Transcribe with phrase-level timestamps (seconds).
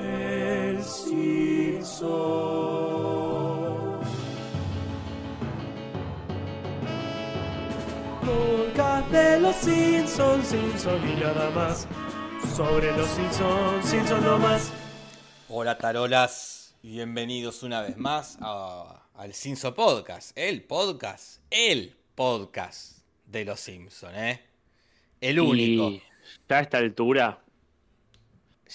[0.00, 2.00] El Simpson.
[8.24, 11.86] Podcast de los Simpsons, Simpson y nada más.
[12.56, 14.72] Sobre los Simpsons, Simpson no más.
[15.48, 23.44] Hola tarolas bienvenidos una vez más a- al Simpson Podcast, el podcast, el podcast de
[23.44, 24.40] los Simpsons, ¿eh?
[25.20, 25.90] El único.
[25.90, 26.02] Y
[26.48, 27.38] ya a esta altura,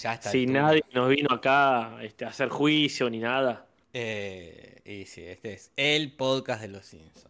[0.00, 0.30] Ya está.
[0.30, 3.66] si nadie nos vino acá este, a hacer juicio ni nada.
[3.92, 7.26] Eh, y sí, este es el podcast de los Simpsons.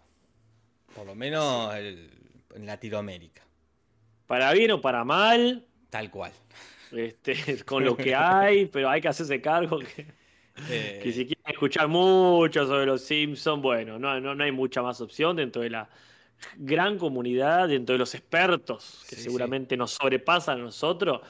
[0.94, 2.10] Por lo menos el-
[2.54, 3.42] en Latinoamérica.
[4.26, 6.32] Para bien o para mal, Tal cual.
[6.92, 10.06] este, con lo que hay, pero hay que hacerse cargo que,
[10.70, 14.80] Eh, que si quieren escuchar mucho sobre los Simpsons, bueno, no, no, no hay mucha
[14.82, 15.88] más opción dentro de la
[16.56, 21.20] gran comunidad, dentro de los expertos que Sí, seguramente nos sobrepasan a nosotros.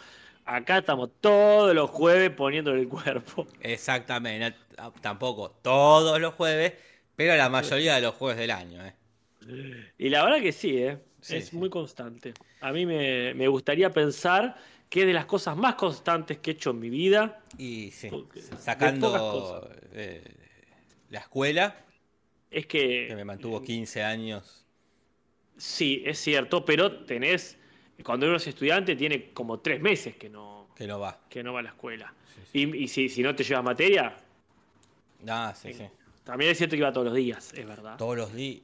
[0.47, 3.47] Acá estamos todos los jueves poniéndole el cuerpo.
[3.61, 4.57] Exactamente.
[4.77, 6.75] no- Tampoco todos los jueves,
[7.17, 8.95] pero la mayoría de los jueves del año, ¿eh?
[9.99, 10.99] Y la verdad que sí, ¿eh?
[11.21, 11.57] Sí, es sí.
[11.57, 12.35] muy constante.
[12.61, 14.57] A mí me, me gustaría pensar
[14.89, 17.43] que es de las cosas más constantes que he hecho en mi vida.
[17.59, 18.11] Y sí,
[18.61, 20.23] sacando eh,
[21.09, 21.75] la escuela,
[22.51, 22.67] Es
[23.07, 24.67] que que, me mantuvo 15 años.
[25.57, 27.59] sí, es cierto, pero tenés,
[28.03, 31.19] cuando uno es estudiante, tiene como tres meses que no, Que no va.
[31.29, 32.13] que no va a la escuela.
[32.53, 34.17] Y, y si, si no te llevas materia,
[35.29, 35.85] Ah, sí, sí.
[36.25, 37.97] también es cierto que iba todos los días, es verdad.
[37.97, 38.63] Todos los días.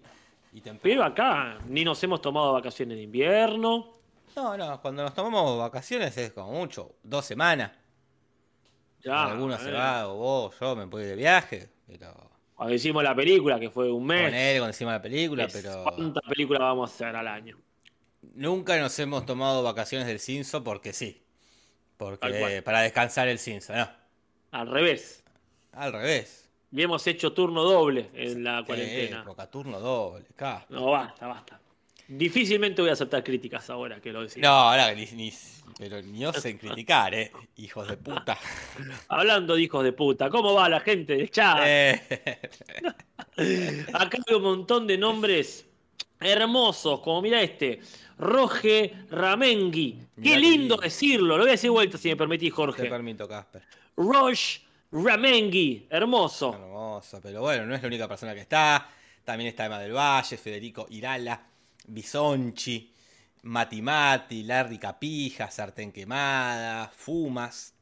[0.82, 3.96] Pero acá ni nos hemos tomado vacaciones de invierno.
[4.36, 7.72] No, no, cuando nos tomamos vacaciones es como mucho, dos semanas.
[9.02, 9.72] Ya, Algunos se eh.
[9.72, 12.14] va, o vos, yo me puedo ir de viaje, pero
[12.54, 14.26] Cuando hicimos la película, que fue un mes.
[14.30, 17.58] con él, cuando hicimos la película, pero ¿Cuántas películas vamos a hacer al año?
[18.34, 21.22] Nunca nos hemos tomado vacaciones del Cinso porque sí.
[21.96, 23.88] Porque para descansar el Cinso, no.
[24.50, 25.22] Al revés.
[25.72, 26.50] Al revés.
[26.70, 29.22] Y hemos hecho turno doble en la cuarentena.
[29.24, 30.66] Bocaturno doble, acá.
[30.68, 31.60] No, basta, basta.
[32.08, 34.38] Difícilmente voy a aceptar críticas ahora que lo decís.
[34.38, 35.32] No, ahora ni, ni-
[35.78, 38.36] pero ni osen criticar, eh, hijos de puta.
[39.08, 41.60] Hablando de hijos de puta, ¿cómo va la gente del chat?
[41.64, 42.02] Eh,
[43.92, 45.64] Acá hay un montón de nombres
[46.24, 47.80] hermosos, como mira este.
[48.18, 49.98] Roge Ramengui.
[50.22, 51.36] Qué lindo decirlo.
[51.36, 52.84] Lo voy a decir vuelta si me permitís, te Jorge.
[52.86, 53.62] permito, Casper.
[53.96, 54.62] Roche
[54.92, 55.86] Ramengui.
[55.90, 56.54] Hermoso.
[56.54, 58.88] Hermoso, pero bueno, no es la única persona que está.
[59.24, 61.40] También está Emma del Valle, Federico Irala,
[61.86, 62.92] Bisonchi,
[63.42, 67.74] Mati Mati, Larry Capija, Sartén Quemada, Fumas,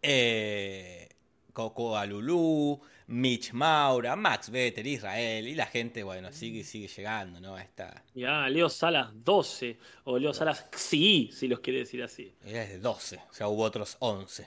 [0.00, 1.08] eh,
[1.52, 2.80] Coco Alulú,
[3.12, 7.58] Mitch Maura, Max Vetter, Israel, y la gente, bueno, sigue sigue llegando, ¿no?
[7.58, 9.76] Esta, Ya, Leo Salas 12.
[10.04, 12.34] O Leo Salas XI, si los quiere decir así.
[12.44, 14.46] era de 12, o sea, hubo otros 11.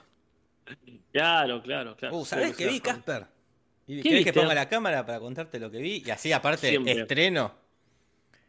[1.11, 2.17] Claro, claro, claro.
[2.17, 2.79] Uh, ¿Sabés Puede qué vi.
[2.79, 3.27] Casper?
[3.87, 6.01] ¿Y ¿Qué ¿Querés que ponga la cámara para contarte lo que vi?
[6.03, 6.93] Y así, aparte, Siempre.
[7.01, 7.53] estreno.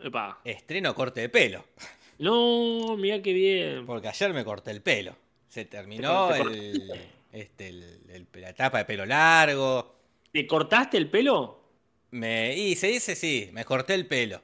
[0.00, 0.40] Epa.
[0.44, 1.64] Estreno corte de pelo.
[2.18, 3.84] No, mira qué bien.
[3.84, 5.14] Porque ayer me corté el pelo.
[5.48, 6.92] Se terminó Te el,
[7.30, 9.95] este, el- el- la etapa de pelo largo.
[10.36, 11.62] ¿Te cortaste el pelo?
[12.10, 14.42] Me, y se dice sí, me corté el pelo.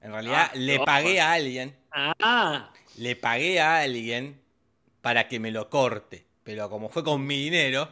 [0.00, 4.40] En realidad Ah, le pagué a alguien, Ah, le pagué a alguien
[5.02, 6.24] para que me lo corte.
[6.42, 7.86] Pero como fue con mi dinero,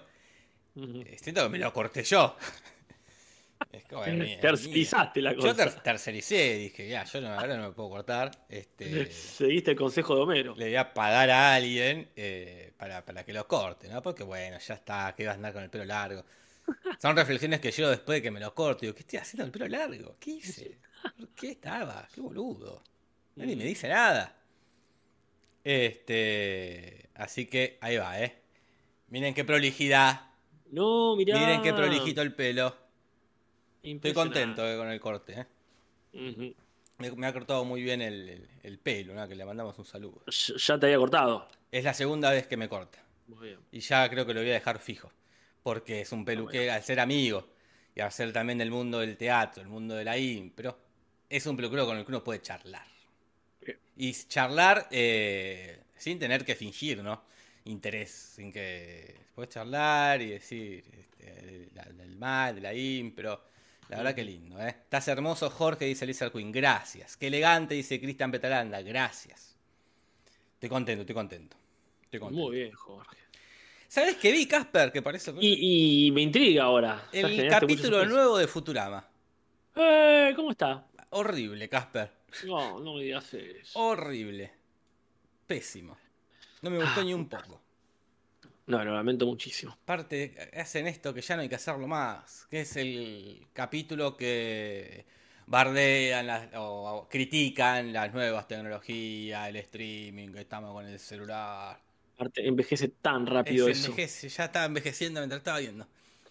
[0.74, 1.02] Ujú.
[1.04, 2.34] eh, siento que me lo corté yo.
[3.72, 5.48] Es como, mía, tercerizaste la cosa.
[5.48, 8.30] Yo ter- tercericé, dije, ya, yo no, ahora no me puedo cortar.
[8.48, 10.54] Este, Seguiste el consejo de Homero.
[10.56, 14.00] le voy a pagar a alguien eh, para, para que lo corte, ¿no?
[14.00, 16.24] Porque bueno, ya está, que vas a andar con el pelo largo.
[17.00, 19.50] Son reflexiones que yo después de que me lo corte, digo, ¿qué estoy haciendo el
[19.50, 20.16] pelo largo?
[20.18, 20.78] ¿Qué hice?
[21.18, 22.08] ¿Por qué estaba?
[22.14, 22.82] Qué boludo.
[23.36, 24.34] Nadie me dice nada.
[25.64, 28.34] Este, así que ahí va, ¿eh?
[29.08, 30.30] Miren qué prolijidad.
[30.70, 31.38] No, mirá.
[31.38, 32.74] Miren qué prolijito el pelo.
[33.82, 35.46] Estoy contento eh, con el corte,
[36.12, 36.54] ¿eh?
[36.98, 39.26] Me, me ha cortado muy bien el, el- el pelo, ¿no?
[39.28, 40.22] Que le mandamos un saludo.
[40.26, 41.48] Ya- Ya te había cortado.
[41.72, 43.02] Es la segunda vez que me corta.
[43.26, 43.58] Muy bien.
[43.72, 45.10] Y ya creo que lo voy a dejar fijo.
[45.64, 47.48] Porque es un peluquero, al ser amigo
[47.96, 50.78] y al ser también del mundo del teatro, el mundo de la impro,
[51.28, 52.86] es un peluquero con el que uno puede charlar.
[53.96, 57.24] Y charlar eh, sin tener que fingir, ¿no?
[57.64, 63.40] Interés, sin que puedes charlar y decir este, la- del mal, de la impro.
[63.88, 64.68] La verdad que lindo, ¿eh?
[64.70, 66.50] Estás hermoso, Jorge, dice Lizard Queen.
[66.52, 67.16] Gracias.
[67.16, 68.82] Qué elegante, dice Cristian Petalanda.
[68.82, 69.56] Gracias.
[70.54, 71.56] Estoy contento, estoy contento.
[72.04, 72.48] Estoy contento.
[72.48, 73.16] Muy bien, Jorge.
[73.94, 74.90] ¿Sabes qué vi, Casper?
[74.90, 77.06] Que parece Y, y me intriga ahora.
[77.12, 79.06] El capítulo nuevo de Futurama.
[79.76, 80.84] Eh, ¿cómo está?
[81.10, 82.10] Horrible, Casper.
[82.44, 83.78] No, no me digas eso.
[83.78, 84.50] Horrible.
[85.46, 85.96] Pésimo.
[86.62, 87.60] No me gustó Ah, ni un poco.
[88.66, 89.70] No, lo lamento muchísimo.
[89.80, 95.06] Aparte, hacen esto que ya no hay que hacerlo más, que es el capítulo que
[95.46, 96.62] bardean las- o,
[97.02, 101.78] o critican las nuevas tecnologías, el streaming, que estamos con el celular.
[102.14, 103.90] Aparte, envejece tan rápido Es eso.
[103.90, 105.86] envejece, ya estaba envejeciendo mientras estaba viendo.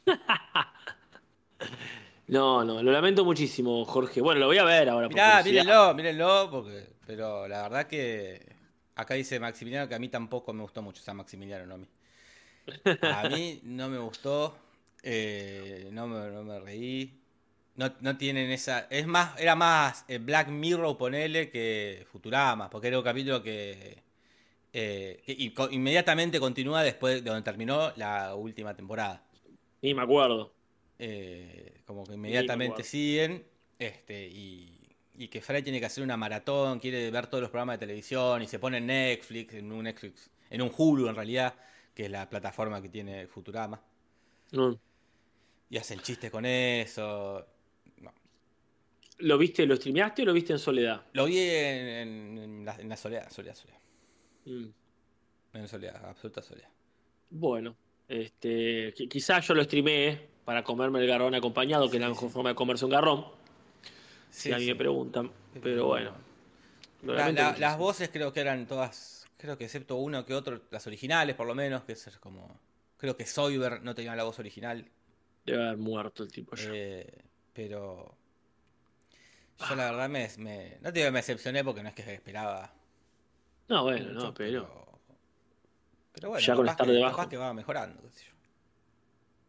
[2.27, 4.21] No, no, lo lamento muchísimo, Jorge.
[4.21, 5.07] Bueno, lo voy a ver ahora.
[5.09, 8.55] Mirá, mírenlo, mírenlo, porque, pero la verdad que
[8.95, 11.77] acá dice Maximiliano que a mí tampoco me gustó mucho, o sea, Maximiliano, no a
[11.77, 11.87] mí.
[13.01, 14.57] A mí no me gustó,
[15.03, 17.19] eh, no, me, no me reí.
[17.75, 18.87] No, no tienen esa.
[18.89, 24.03] Es más, era más eh, Black Mirror, ponele, que Futurama, porque era un capítulo que.
[24.73, 29.23] Eh, y inmediatamente continúa después de donde terminó la última temporada.
[29.81, 30.51] Ni me acuerdo.
[30.99, 33.45] Eh, como que inmediatamente siguen.
[33.77, 34.79] Este, y,
[35.15, 38.41] y que Fry tiene que hacer una maratón, quiere ver todos los programas de televisión
[38.41, 41.53] y se pone en Netflix, en un Netflix, en un Hulu en realidad,
[41.93, 43.81] que es la plataforma que tiene Futurama.
[44.51, 44.79] No.
[45.69, 47.45] Y hacen chistes con eso.
[47.97, 48.13] No.
[49.19, 51.01] ¿Lo viste, lo streameaste o lo viste en soledad?
[51.13, 53.79] Lo vi en, en- en la, en la soledad, soledad, soledad.
[54.45, 54.67] Mm.
[55.53, 56.69] En soledad, absoluta soledad.
[57.29, 57.75] Bueno,
[58.07, 62.29] este, qui- quizás yo lo streameé para comerme el garrón acompañado, que es la mejor
[62.29, 63.25] forma de comerse un garrón,
[64.29, 64.69] si a mí sí.
[64.71, 65.31] me preguntan.
[65.61, 66.11] Pero bueno.
[67.03, 70.87] La- la- las voces creo que eran todas, creo que excepto uno que otro, las
[70.87, 72.59] originales por lo menos, que es como...
[72.97, 74.85] Creo que Soyber no tenía la voz original.
[75.45, 76.69] Debe haber muerto el tipo ya.
[76.73, 78.15] Eh, pero
[79.59, 82.13] yo la verdad me, me- no te digo que me decepcioné porque no es que
[82.13, 82.73] esperaba
[83.69, 84.99] no, bueno, mucho, no, pero.
[86.13, 87.15] pero bueno, Ya con estar que, debajo.
[87.17, 88.33] capaz que va mejorando, qué sé yo.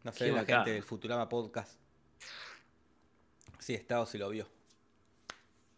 [0.03, 0.57] No sé, la bacán.
[0.59, 1.79] gente del Futurama Podcast.
[3.59, 4.47] Sí, está o si lo vio.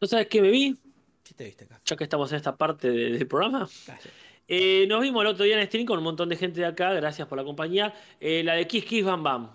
[0.01, 0.77] ¿No sabes qué me vi?
[1.23, 1.81] ¿Qué te viste acá?
[1.85, 3.67] Ya que estamos en esta parte de- del programa.
[4.47, 6.91] Eh, nos vimos el otro día en stream con un montón de gente de acá,
[6.93, 7.93] gracias por la compañía.
[8.19, 9.53] Eh, la de Kiss Kiss Bam Bam.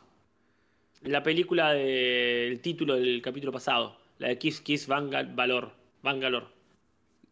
[1.03, 3.97] La película del título del capítulo pasado.
[4.19, 5.73] La de Kiss Kiss Vangal- Valor.
[6.03, 6.47] Bangalore.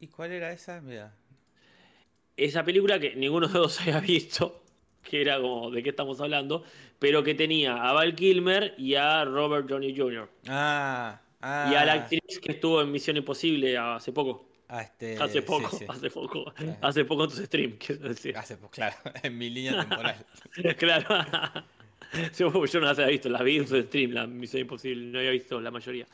[0.01, 0.81] ¿Y cuál era esa?
[0.81, 1.15] Mira.
[2.41, 4.63] Esa película que ninguno de los había visto,
[5.03, 6.65] que era como de qué estamos hablando,
[6.99, 10.27] pero que tenía a Val Kilmer y a Robert Downey Jr.
[10.49, 11.69] Ah, ah.
[11.71, 14.49] Y a la actriz que estuvo en Misión Imposible hace poco.
[14.69, 15.85] ah, este, Hace poco, sí.
[15.89, 16.53] hace poco.
[16.81, 18.35] Hace poco en tus streams, quiero decir.
[18.37, 20.25] Hace, pues, claro, en mi línea temporal.
[20.79, 21.07] claro.
[22.39, 25.33] Yo no las había visto, las vi en su stream, la Misión Imposible, no había
[25.33, 26.07] visto la mayoría.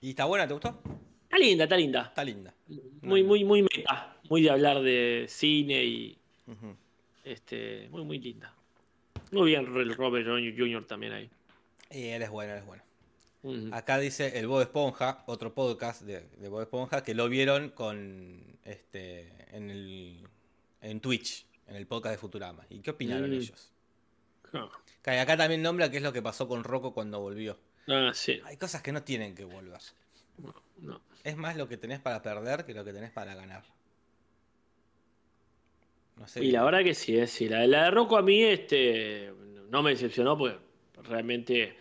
[0.00, 0.46] ¿Y está buena?
[0.46, 0.80] ¿Te gustó?
[1.24, 2.02] Está linda, está linda.
[2.02, 2.54] Está linda.
[3.00, 4.16] Muy, muy, muy meta.
[4.32, 6.16] Muy de hablar de cine y
[7.22, 8.54] este, muy, muy linda.
[9.30, 10.86] Muy bien el Robert Jr.
[10.86, 11.30] también ahí.
[11.90, 12.82] Y él es bueno, él es bueno.
[13.76, 18.42] Acá dice el Bob Esponja, otro podcast de, de Bob Esponja, que lo vieron con
[18.64, 20.26] este en el
[20.80, 22.64] en Twitch, en el podcast de Futurama.
[22.70, 23.34] ¿Y qué opinaron Mm.
[23.34, 23.70] ellos?
[24.54, 24.70] Ah,
[25.20, 27.58] acá también nombra qué es lo que pasó con Rocco cuando volvió.
[27.86, 28.40] Ah, sí.
[28.46, 29.82] Hay cosas que no tienen que volver.
[30.38, 31.02] No, no.
[31.22, 33.62] Es más lo que tenés para perder que lo que tenés para ganar.
[36.22, 36.40] No sé.
[36.44, 37.48] Y la verdad que sí, es sí.
[37.48, 39.32] La, la de Rocco a mí este,
[39.70, 40.58] no me decepcionó porque
[41.04, 41.76] realmente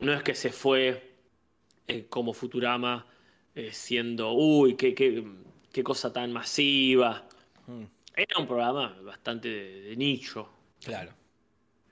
[0.00, 1.14] no es que se fue
[1.88, 3.06] eh, como Futurama
[3.54, 5.24] eh, siendo, uy, qué, qué,
[5.72, 7.28] qué cosa tan masiva.
[7.66, 7.84] Mm,
[8.16, 10.48] Era un programa bastante de, de nicho.
[10.84, 11.14] claro.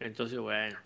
[0.01, 0.79] Entonces, bueno,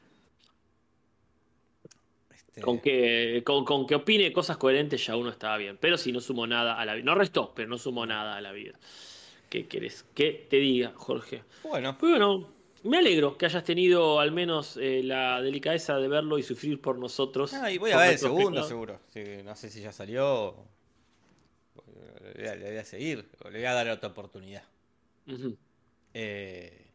[2.30, 5.78] Este, con que, con, con que opine cosas coherentes ya uno estaba bien.
[5.78, 7.04] Pero sí, no sumó nada a la vida.
[7.04, 8.78] No restó, pero no sumó nada a la vida.
[9.56, 11.42] ¿Qué querés que te diga, Jorge?
[11.62, 12.46] Bueno, Pues bueno,
[12.84, 16.98] me alegro que hayas tenido al menos eh, la delicadeza de verlo y sufrir por
[16.98, 17.52] nosotros.
[17.54, 19.00] ah, y voy a ver el segundo seguro.
[19.08, 20.68] Sí, no sé si ya salió.
[22.34, 24.62] Le voy, a, seguir, le voy a dar otra oportunidad.
[26.14, 26.90] Eh,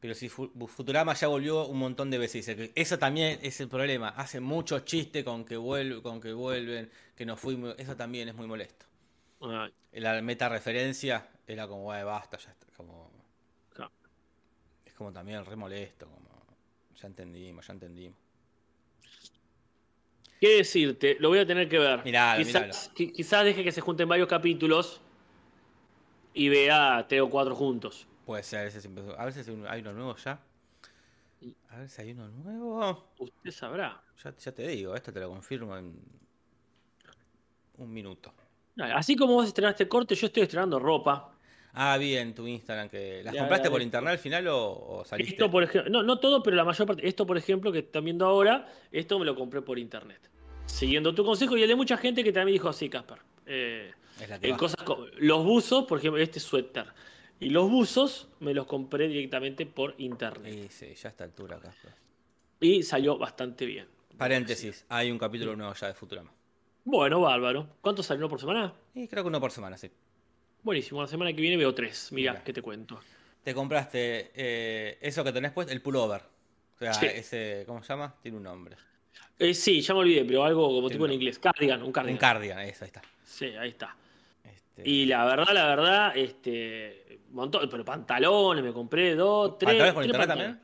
[0.00, 2.46] pero si Fu- Futurama ya volvió un montón de veces.
[2.74, 4.08] Eso también es el problema.
[4.10, 7.74] Hace muchos chistes con que vuelven, con que vuelven, que nos fuimos.
[7.78, 8.86] Eso también es muy molesto.
[9.92, 12.66] La meta referencia era como, "Bueno, basta, ya está.
[12.76, 13.10] Como,
[13.70, 13.92] claro.
[14.84, 16.06] es como también re molesto.
[16.08, 16.28] Como,
[16.96, 18.18] ya entendimos, ya entendimos.
[20.40, 21.16] ¿Qué decirte?
[21.20, 22.04] Lo voy a tener que ver.
[22.04, 25.00] Miralo, quizás, qui- quizás deje que se junten varios capítulos
[26.34, 28.06] y vea tres o cuatro juntos.
[28.26, 30.40] Puede ser, a veces, empezó- a veces hay uno- hay uno nuevo ya.
[31.70, 33.10] A ver si hay uno nuevo.
[33.18, 34.02] Usted sabrá.
[34.22, 35.98] Ya, ya te digo, esto te lo confirmo en
[37.78, 38.32] un minuto.
[38.94, 41.33] Así como vos estrenaste corte, yo estoy estrenando ropa.
[41.74, 43.22] Ah, vi en tu Instagram que.
[43.24, 45.32] ¿Las Ya, compraste ya, por internet al final o, o saliste?
[45.34, 47.06] Esto, por ejemplo, no, no todo, pero la mayor parte.
[47.06, 50.20] Esto, por ejemplo, que están viendo ahora, esto me lo compré por internet.
[50.66, 53.18] Siguiendo tu consejo y el de mucha gente que también dijo, sí, Casper.
[53.46, 54.58] Eh, Es la que en va.
[54.58, 56.86] cosas co- los buzos, por ejemplo, este suéter.
[57.40, 60.54] Y los buzos me los compré directamente por internet.
[60.54, 61.92] Y sí, ya a esta altura, Casper.
[62.60, 63.86] Y salió bastante bien.
[64.16, 66.32] Paréntesis, hay un capítulo nuevo ya de Futurama.
[66.84, 67.66] Bueno, bárbaro.
[67.80, 68.72] ¿Cuánto salió por semana?
[68.94, 69.90] Y creo que uno por semana, sí.
[70.64, 72.08] Buenísimo, la semana que viene veo tres.
[72.10, 72.44] Mira, Mira.
[72.44, 72.98] ¿qué te cuento?
[73.42, 76.22] Te compraste eh, eso que tenés puesto, el pullover.
[76.22, 77.06] O sea, Sí.
[77.06, 78.14] ese, ¿cómo se llama?
[78.22, 78.76] Tiene un nombre.
[79.38, 81.38] Eh, sí, ya me olvidé, pero algo como tipo en inglés.
[81.38, 82.14] Cardigan, un cardigan.
[82.14, 83.02] Un cardigan, eso, ahí está.
[83.24, 83.94] Sí, ahí está.
[84.44, 87.20] Este, Y la verdad, la verdad, este.
[87.30, 89.70] Montón, pero pantalones me compré dos, tres.
[89.76, 90.60] ¿Pantalones tres internet también?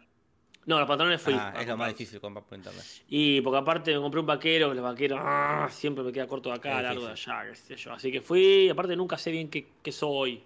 [0.67, 1.35] No, los pantalones fui.
[1.37, 2.85] Ah, es lo más difícil comprar por internet.
[3.09, 6.50] Y porque aparte me compré un vaquero, que los vaqueros ah, siempre me queda corto
[6.50, 7.93] de acá, largo de allá, qué sé yo.
[7.93, 10.43] Así que fui, aparte nunca sé bien qué, qué soy.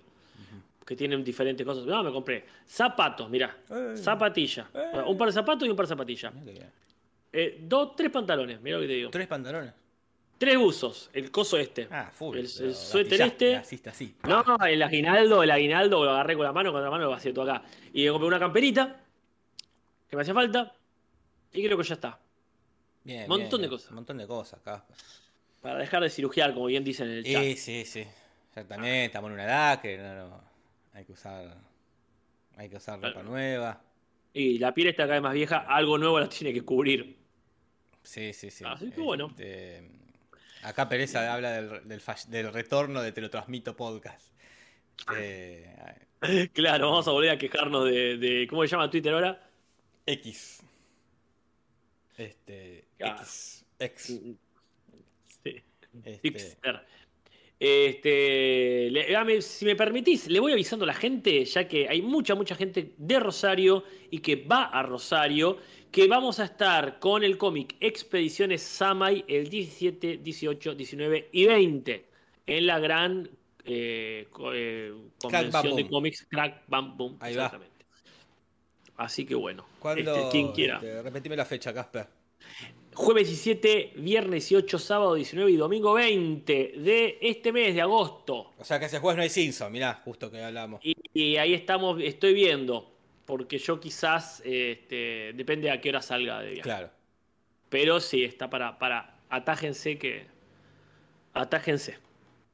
[0.86, 1.86] Que tienen diferentes cosas.
[1.86, 3.56] No, me compré zapatos, mirá.
[3.70, 3.94] Eh.
[3.96, 4.66] Zapatillas.
[4.74, 5.02] Eh.
[5.06, 6.32] Un par de zapatos y un par de zapatillas.
[7.32, 9.10] Eh, dos, tres pantalones, mirá lo que te digo.
[9.10, 9.72] ¿Tres pantalones?
[10.36, 11.88] Tres buzos, el coso este.
[11.90, 12.36] Ah, full.
[12.36, 13.56] El- suéter este.
[13.56, 14.14] Así.
[14.28, 17.32] No, el aguinaldo, el aguinaldo lo agarré con la mano, con la mano lo vacié
[17.32, 17.62] todo acá.
[17.92, 19.03] Y me compré una camperita
[20.14, 20.74] que me hacía falta.
[21.52, 22.18] Y creo que ya está.
[23.02, 23.90] Bien, Montón bien, de cosas.
[23.90, 24.96] Un montón de cosas, Casper.
[25.60, 27.42] Para dejar de cirugiar, como bien dicen en el chat.
[27.42, 28.06] Sí, sí, sí.
[28.48, 30.40] Exactamente, estamos en una edad que no, no,
[30.92, 31.56] hay que usar.
[32.56, 33.28] Hay que usar ropa Claro.
[33.28, 33.80] nueva.
[34.32, 37.16] Y la piel está cada vez más vieja, algo nuevo la tiene que cubrir.
[38.02, 38.64] Sí, sí, sí.
[38.66, 39.26] Así que bueno.
[39.26, 39.90] Este,
[40.62, 41.88] acá Pereza habla del,
[42.28, 44.32] del, retorno de Te lo transmito podcast.
[45.16, 49.42] Eh, Claro, vamos a volver a quejarnos de, de- ¿cómo se llama Twitter ahora?
[50.06, 50.62] X.
[52.16, 52.84] Este.
[53.02, 53.16] Ah.
[53.20, 53.64] X.
[53.78, 54.06] X.
[55.42, 55.62] Sí.
[56.04, 56.86] Este, Pixar.
[57.58, 61.88] Este, le- ah, me- si me permitís, le voy avisando a la gente, ya que
[61.88, 65.58] hay mucha, mucha gente de Rosario y que va a Rosario,
[65.90, 72.04] que vamos a estar con el cómic Expediciones Samai el 17, 18, 19 y 20
[72.46, 73.30] en la gran
[73.64, 77.16] eh, co- eh, Crack, Bam, convención de cómics Crack Bam Boom.
[77.20, 77.58] Ahí va.
[78.96, 80.14] Así que bueno, ¿Cuándo?
[80.14, 80.76] este, quien quiera.
[80.76, 82.06] este, repetime la fecha, Casper.
[82.94, 88.52] Jueves 17, viernes 18, sábado 19 y domingo 20 de este mes de agosto.
[88.56, 90.80] O sea que ese jueves no hay Simpson, mirá, justo que hablamos.
[90.84, 92.92] Y, y ahí estamos, estoy viendo,
[93.24, 96.62] porque yo quizás, este, depende a qué hora salga de viaje.
[96.62, 96.90] Claro.
[97.68, 100.26] Pero sí, está para, para, atájense que,
[101.32, 101.98] atájense.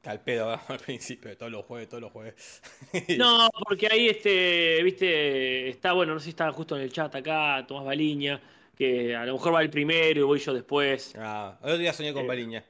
[0.03, 2.61] Al pedo al principio, de todos los jueves, todos los jueves.
[3.17, 7.13] No, porque ahí, este, viste, está, bueno, no sé si está justo en el chat
[7.15, 8.41] acá, Tomás Baliña,
[8.75, 11.13] que a lo mejor va el primero y voy yo después.
[11.17, 12.65] Ah, el otro día soñé con Eh, Baliña.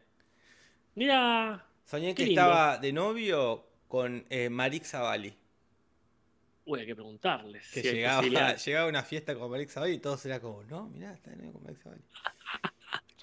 [0.95, 2.41] Mira, Soñé que lindo.
[2.41, 5.33] estaba de novio con eh, Marix Zavali.
[6.65, 7.67] uy, hay que preguntarles.
[7.71, 8.21] Que si llegaba,
[8.55, 11.37] llegaba a una fiesta con Marix Zavali y todos era como, no, mirá, está de
[11.37, 12.01] novio con Marix Zavali.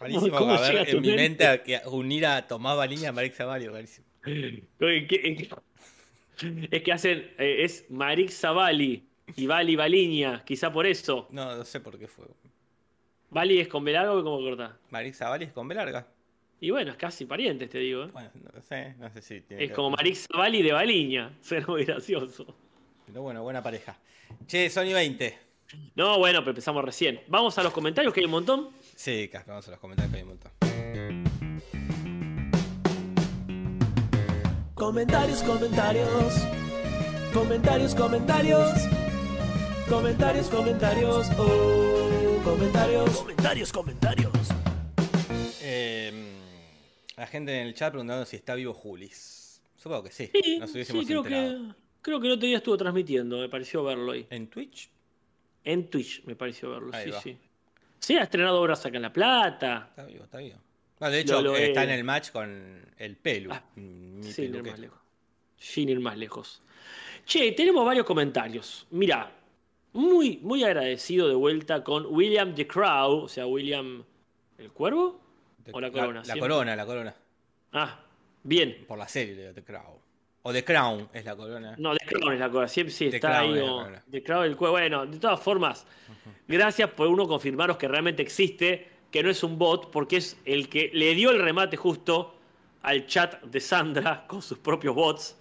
[0.01, 1.17] Rarísimo cómo a ver en mi mente?
[1.17, 4.07] mente a que unir a Tomás Baliña a Marix Zavali, rarísimo.
[4.25, 5.49] Oye, ¿qué-
[6.71, 9.05] Es que hacen, eh, es Marix Zavali
[9.37, 11.27] y Bali Baliña, quizá por eso.
[11.31, 12.27] No, no sé por qué fue.
[13.31, 14.79] Bali es con B largo y como corta.
[14.91, 16.07] Marix Zavali es con B larga.
[16.61, 18.05] Y bueno, es casi parientes, te digo.
[18.05, 18.09] ¿eh?
[18.13, 19.99] Bueno, no sé, no sé si tiene Es que como ver.
[19.99, 21.33] Marix Zavali de Baliña.
[21.43, 22.47] Suena muy gracioso.
[23.07, 23.97] Pero bueno, buena pareja.
[24.47, 25.39] Che, Sony 20.
[25.97, 27.21] No, bueno, pero empezamos recién.
[27.29, 28.71] Vamos a los comentarios, que hay un montón.
[28.99, 30.51] Sí, Casper, vamos a los comentarios que hay un montón.
[34.75, 36.35] Comentarios, comentarios.
[37.33, 38.73] Comentarios, comentarios.
[39.89, 41.29] Comentarios, comentarios.
[41.39, 43.11] Oh, comentarios.
[43.19, 44.33] Comentarios, comentarios.
[45.63, 46.33] Eh,
[47.17, 49.63] la gente en el chat preguntando si está vivo Julis.
[49.77, 50.29] Supongo que sí.
[50.33, 51.69] Sí, Nos sí, hubiésemos creo enterado.
[51.69, 54.27] que, creo que el otro día estuvo transmitiendo, me pareció verlo ahí.
[54.31, 54.91] ¿En Twitch?
[55.63, 57.21] En Twitch me pareció verlo, Ahí sí, va.
[57.21, 57.39] sí.
[58.01, 59.87] Sí, ha estrenado obras acá en La Plata.
[59.91, 60.59] Está vivo, está vivo.
[61.01, 61.89] No, de hecho, Lo- lo está es.
[61.89, 63.53] en el match con el Pelu.
[63.53, 63.63] Ah,
[64.23, 64.99] Sin ir más lejos.
[65.57, 66.63] Sin ir más lejos.
[67.25, 68.87] Che, tenemos varios comentarios.
[68.91, 69.31] Mira,
[69.93, 74.03] muy, muy agradecido de vuelta con William the Crow, o sea, William
[74.59, 75.21] el Cuervo.
[75.73, 76.21] ¿O la corona?
[76.21, 76.41] La, Siempre.
[76.41, 77.15] corona, la corona.
[77.73, 78.01] Ah,
[78.43, 78.85] bien.
[78.89, 79.99] Por la serie de The Crown.
[80.49, 81.75] O The Crown es la corona.
[81.77, 82.69] No, The Crown es la cosa.
[82.69, 83.59] Siempre sí The está Crown ahí.
[83.59, 84.03] es como- corona.
[84.11, 84.55] The Crown, el.
[84.55, 85.87] Bueno, de todas formas,
[86.47, 90.69] gracias por uno confirmaros que realmente existe, que no es un bot, porque es el
[90.71, 92.35] que le dio el remate justo
[92.83, 95.37] al chat de Sandra con sus propios bots.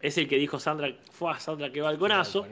[0.00, 2.46] Es el que dijo Sandra, fue a Sandra que balconazo.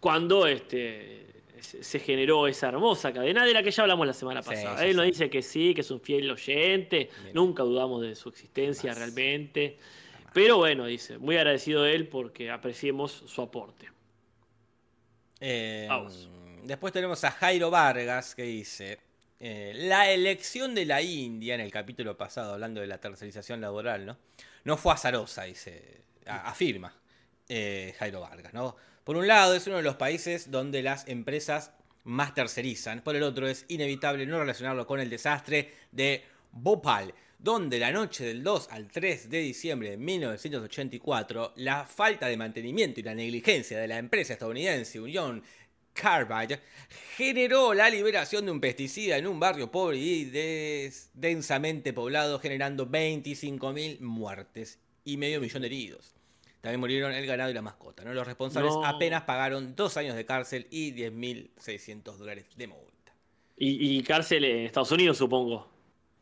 [0.00, 1.26] Cuando este,
[1.60, 4.78] se generó esa hermosa cadena de la que ya hablamos la semana pasada.
[4.78, 5.10] sí, Él nos sí.
[5.12, 7.34] dice que sí, que es un fiel oyente, Bien.
[7.34, 9.78] nunca dudamos de su existencia realmente.
[10.36, 13.88] Pero bueno, dice, muy agradecido de él porque apreciemos su aporte.
[15.40, 16.28] Eh, Vamos.
[16.64, 18.98] después tenemos a Jairo Vargas que dice:
[19.40, 24.04] eh, La elección de la India en el capítulo pasado, hablando de la tercerización laboral,
[24.04, 24.18] ¿no?
[24.64, 26.02] No fue azarosa, dice.
[26.26, 26.94] a- afirma.
[27.48, 28.76] eh, Jairo Vargas, ¿no?
[29.04, 31.72] Por un lado, es uno de los países donde las empresas
[32.04, 33.00] más tercerizan.
[33.00, 38.24] Por el otro, es inevitable no relacionarlo con el desastre de Bhopal, donde la noche
[38.24, 43.78] del 2 al 3 de diciembre de 1984, la falta de mantenimiento y la negligencia
[43.78, 45.42] de la empresa estadounidense Unión
[45.96, 46.60] Carbide
[47.16, 50.24] generó la liberación de un pesticida en un barrio pobre y
[51.14, 56.14] densamente poblado, generando 25.000 muertes y medio millón de heridos.
[56.60, 58.04] También murieron el ganado y la mascota.
[58.04, 58.12] ¿no?
[58.12, 63.14] Los responsables apenas pagaron dos años de cárcel y 10.600 dólares de multa.
[63.56, 65.75] Y, y, cárcel en Estados Unidos, supongo.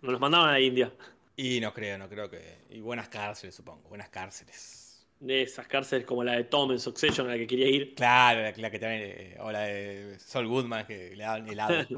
[0.04, 0.92] No los mandaban a la India.
[1.36, 2.58] Y no creo, no creo que.
[2.70, 3.88] Y buenas cárceles, supongo.
[3.88, 4.84] Buenas cárceles
[5.20, 7.94] de esas cárceles como la de Tom en Succession a la que quería ir.
[7.94, 11.86] Claro, la, que también, eh, o la de Sol Goodman que le daban helado.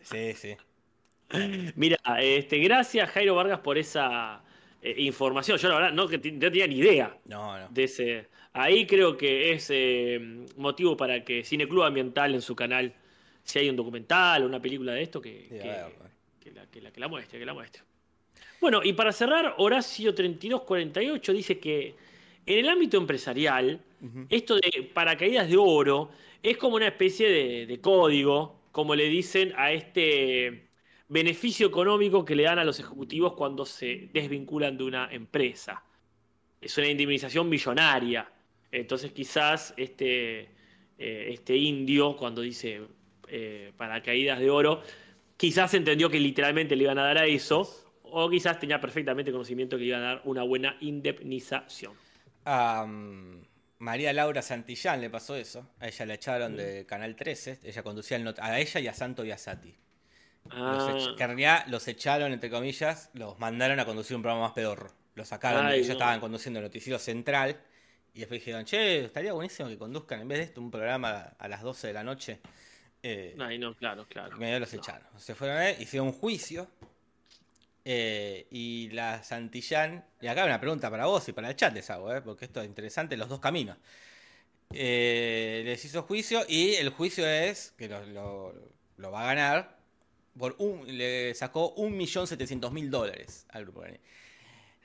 [0.00, 0.56] sí, sí.
[1.74, 4.42] Mira, este, gracias Jairo Vargas por esa
[4.80, 5.58] eh, información.
[5.58, 7.68] Yo la verdad no, que no tenía ni idea no, no.
[7.68, 8.28] de ese.
[8.54, 12.94] Ahí creo que es eh, motivo para que Cine Club Ambiental en su canal,
[13.48, 15.48] si hay un documental o una película de esto, que,
[16.38, 17.82] que, la, que la muestre, que la muestre.
[18.60, 21.94] Bueno, y para cerrar, Horacio 3248 dice que
[22.44, 23.80] en el ámbito empresarial,
[24.28, 26.10] esto de paracaídas de oro
[26.42, 30.68] es como una especie de, código, como le dicen a este
[31.08, 35.82] beneficio económico que le dan a los ejecutivos cuando se desvinculan de una empresa.
[36.60, 38.30] Es una indemnización millonaria.
[38.70, 40.40] Entonces quizás este,
[40.98, 42.82] eh, este indio, cuando dice
[43.30, 44.82] eh, paracaídas de oro,
[45.36, 47.68] quizás entendió que literalmente le iban a dar a eso
[48.02, 51.92] o quizás tenía perfectamente conocimiento que iba a dar una buena indemnización.
[52.44, 52.86] A
[53.78, 55.70] María Laura Santillán le pasó eso.
[55.80, 57.60] A ella la echaron de Canal 13.
[57.62, 59.74] Ella conducía el a ella y a Santo y a Sati.
[60.50, 61.64] Los, ah.
[61.68, 64.90] los echaron, entre comillas, los mandaron a conducir un programa más pedorro.
[65.14, 67.56] Los sacaron, ellos estaban conduciendo el noticiero central.
[68.14, 71.48] Y después dijeron, che, estaría buenísimo que conduzcan en vez de esto un programa a
[71.48, 72.40] las 12 de la noche.
[73.02, 74.36] Eh, Ay, no, claro, claro.
[74.36, 75.06] Medio los echaron.
[75.18, 76.68] Se fueron a hicieron un juicio
[77.90, 81.88] eh, y la Santillán, y acá una pregunta para vos y para el chat les
[81.88, 83.78] hago, eh, porque esto es interesante, los dos caminos.
[84.74, 88.52] Eh, les hizo juicio y el juicio es que lo,
[89.10, 89.78] va a ganar
[90.36, 93.84] por un, le sacó 1.700.000 dólares al grupo.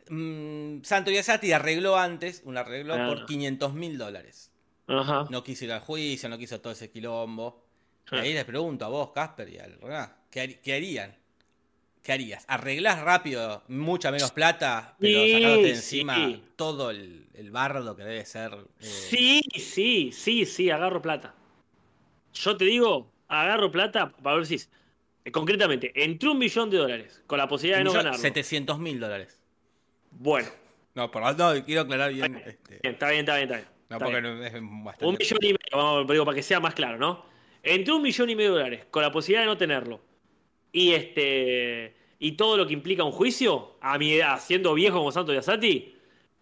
[0.10, 4.50] Mm, Santo Yasati arregló antes un arreglo por 500.000 dólares.
[4.88, 7.63] No quiso ir al juicio, no quiso todo ese quilombo.
[8.12, 9.78] Y ahí les pregunto a vos, Casper, y al
[10.30, 11.16] ¿qué harían?
[12.04, 12.44] ¿qué harías?
[12.48, 18.54] ¿Arreglás rápido, mucha menos plata, pero sacándote encima todo el, bardo que debe ser?
[18.54, 18.86] Eh?
[18.86, 21.34] Sí, sí, sí, sí, agarro plata.
[22.34, 24.60] Yo te digo, agarro plata para ver si.
[25.26, 28.20] Eh, concretamente, entre un millón de dólares, con la posibilidad de no ganarlo.
[28.20, 29.42] 700 mil dólares.
[30.12, 30.50] Bueno.
[30.96, 32.44] No, por no, quiero aclarar bien.
[32.84, 33.68] Está bien, está bien, está bien.
[33.90, 35.06] No, porque No, es bastante.
[35.06, 37.26] Un millón y medio, vamos, digo, para que sea más claro, ¿no?
[37.64, 40.02] Entre un millón y medio de dólares, con la posibilidad de no tenerlo
[40.72, 45.12] y este y todo lo que implica un juicio, a mi edad, siendo viejo como
[45.12, 45.94] Santo Yasati,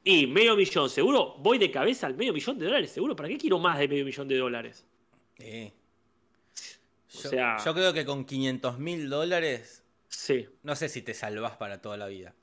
[0.04, 3.16] y medio millón, seguro, voy de cabeza al medio millón de dólares, seguro.
[3.16, 4.86] ¿Para qué quiero más de medio millón de dólares?
[5.40, 5.72] Eh.
[7.10, 10.48] Yo, sea, yo creo que con 500 mil dólares, sí.
[10.64, 12.36] no sé si te salvas para toda la vida.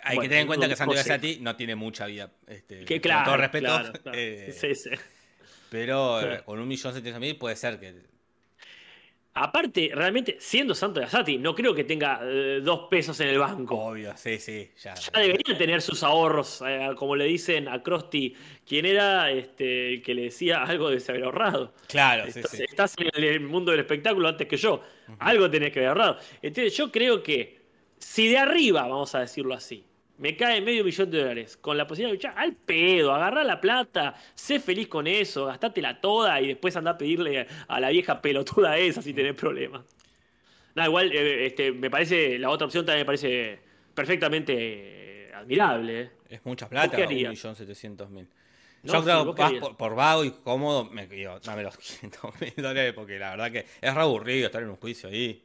[0.00, 2.30] Hay que tener en cuenta que Santo Yasati no tiene mucha vida.
[2.46, 4.10] Este, que claro, con todo respeto.
[4.14, 4.90] Eh, sí, sí.
[5.70, 8.11] Pero eh, con un millón setecientos mil puede ser que
[9.34, 13.38] Aparte, realmente, siendo Santo de Asati, no creo que tenga eh, dos pesos en el
[13.38, 13.76] banco.
[13.76, 14.70] Obvio, sí, sí.
[14.82, 18.34] Ya, ya debería tener sus ahorros, eh, como le dicen a Krusty,
[18.66, 21.72] quien era este, el que le decía algo de se haber ahorrado.
[21.88, 22.62] Claro, sí, sí.
[22.62, 24.82] Estás en el mundo del espectáculo antes que yo.
[25.18, 26.18] Algo tenés que haber ahorrado.
[26.42, 27.62] Entonces, yo creo que
[27.98, 29.82] si de arriba, vamos a decirlo así,
[30.22, 33.60] me cae medio millón de dólares con la posibilidad de luchar al pedo, agarra la
[33.60, 38.22] plata, sé feliz con eso, gastátela toda y después anda a pedirle a la vieja
[38.22, 39.82] pelotuda esa si tenés problemas.
[40.76, 43.58] Nada, igual, eh, este, me parece, la otra opción también me parece
[43.92, 46.02] perfectamente eh, admirable.
[46.02, 46.10] Eh.
[46.30, 48.28] Es mucha plata, un millón setecientos mil.
[48.84, 53.18] Yo creo que por, vago y cómodo, me digo, dame los 500 mil dólares porque
[53.18, 55.42] la verdad que es re aburrido estar en un juicio ahí.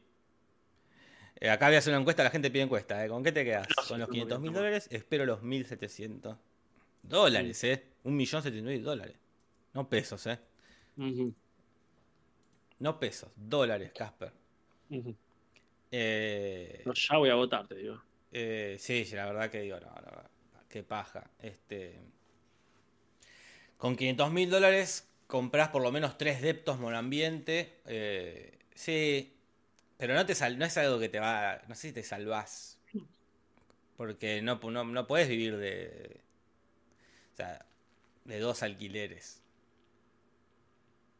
[1.40, 3.04] Eh, acá voy a hacer una encuesta, la gente pide encuesta.
[3.04, 3.08] ¿eh?
[3.08, 3.68] ¿Con qué te quedas?
[3.86, 4.88] ¿Con los 500 mil dólares?
[4.90, 6.36] Espero los 1.700
[7.02, 7.84] dólares, ¿eh?
[8.04, 9.16] Un millón setenta dólares.
[9.72, 10.38] No pesos, ¿eh?
[12.80, 14.32] No pesos, dólares, Casper.
[15.90, 18.02] eh, no, ya voy a votar, te digo.
[18.32, 20.22] Eh, sí, la verdad que digo, no, no,
[20.68, 21.30] qué paja.
[21.40, 22.00] Este,
[23.76, 27.80] con 500 mil dólares compras por lo menos tres deptos monambiente.
[27.86, 29.37] Eh, sí,
[29.98, 31.60] pero no, te sal, no es algo que te va.
[31.68, 32.78] No sé si te salvás.
[33.96, 36.20] Porque no, no, no puedes vivir de,
[37.34, 37.66] sea,
[38.24, 39.42] de dos alquileres.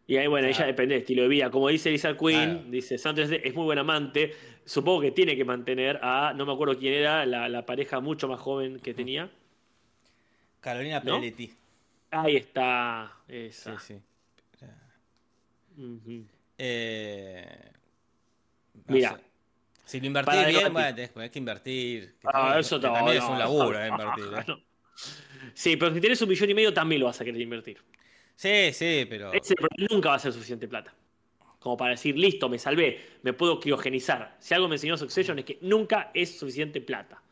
[0.07, 0.61] Y ahí, bueno, Claro.
[0.61, 1.51] ya depende del estilo de vida.
[1.51, 2.63] Como dice Lisa Quinn, Claro.
[2.71, 4.33] dice, Santos es muy buen amante.
[4.65, 8.27] Supongo que tiene que mantener a, no me acuerdo quién era, la, la pareja mucho
[8.29, 9.31] más joven que tenía.
[10.61, 11.17] Carolina ¿No?
[11.21, 11.53] Peletti.
[12.11, 13.79] Ahí está, Sí, esa.
[13.81, 14.01] sí.
[15.77, 16.25] Ujú.
[16.57, 17.73] Eh,
[18.87, 19.17] no Mira.
[19.17, 19.25] sé.
[19.85, 20.73] Si lo invertís bien, debatir.
[20.73, 22.19] bueno, tenés, tenés que invertir.
[22.21, 24.25] que Ah, también, eso que no, también es un laburo, eh, invertir.
[24.37, 24.65] eh.
[25.55, 27.81] Sí, pero si tienes un millón y medio también lo vas a querer invertir.
[28.35, 29.33] Sí, sí, pero.
[29.33, 29.55] Ese
[29.91, 30.95] nunca va a ser suficiente plata.
[31.59, 34.37] Como para decir, listo, me salvé, me puedo criogenizar.
[34.41, 37.23] Si algo me enseñó Succession es que nunca es suficiente plata.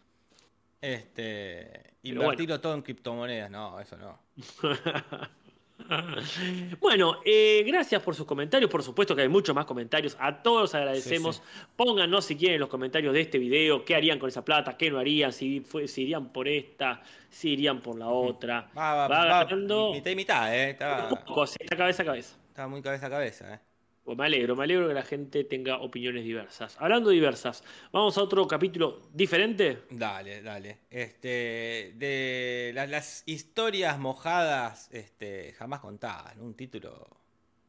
[0.80, 1.94] Este.
[2.02, 4.20] Pero Invertirlo todo en criptomonedas, no, eso no.
[6.80, 8.70] Bueno, eh, gracias por sus comentarios.
[8.70, 10.16] Por supuesto que hay muchos más comentarios.
[10.20, 11.36] A todos agradecemos.
[11.36, 11.42] Sí,
[11.76, 14.90] Pónganos si quieren en los comentarios de este video qué harían con esa plata, qué
[14.90, 18.70] no harían, si, fue, si irían por esta, si irían por la otra.
[18.76, 20.70] Va, va, Va va ganando mitad y mitad, eh.
[20.70, 22.36] Estaba, un poco, sí, está cabeza a cabeza.
[22.48, 23.60] estaba muy cabeza a cabeza, eh.
[24.06, 26.76] Pues me alegro, me alegro que la gente tenga opiniones diversas.
[26.78, 29.82] Hablando de diversas, vamos a otro capítulo diferente.
[29.90, 30.78] Dale, dale.
[30.88, 36.44] Este, de las, las historias mojadas, este, jamás contadas, ¿no?
[36.44, 37.04] Un título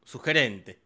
[0.04, 0.78] sugerente.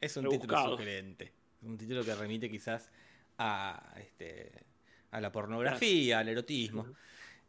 [0.00, 1.32] Es un título sugerente.
[1.62, 2.90] Un título que remite quizás
[3.38, 4.50] a, este,
[5.12, 6.82] a la pornografía, al erotismo.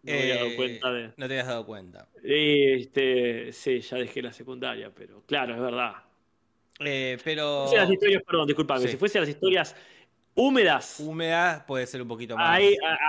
[0.03, 1.07] No dado Eh, cuenta de.
[1.17, 2.07] No te habías dado cuenta.
[2.23, 6.06] Este, sí, ya dejé la secundaria, pero claro, es verdad.
[6.79, 8.87] Eh, pero Si fuese las historias, perdón, disculpame, Sí.
[8.89, 9.75] si fuese las historias
[10.35, 12.59] húmedas, húmeda puede ser un poquito más.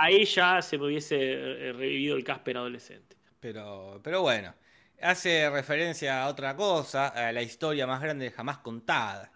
[0.01, 3.15] ahí, ya se me hubiese eh, revivido el Casper adolescente.
[3.39, 4.53] Pero, pero bueno,
[5.01, 9.31] hace referencia a otra cosa, a la historia más grande jamás contada,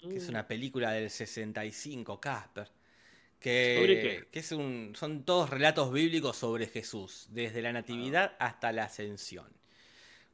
[0.00, 0.16] que Mm.
[0.16, 2.66] es una película del 65, Casper.
[2.66, 4.28] ¿Sobre Que, qué?
[4.32, 9.46] que es un, son todos relatos bíblicos sobre Jesús, desde la natividad hasta la ascensión.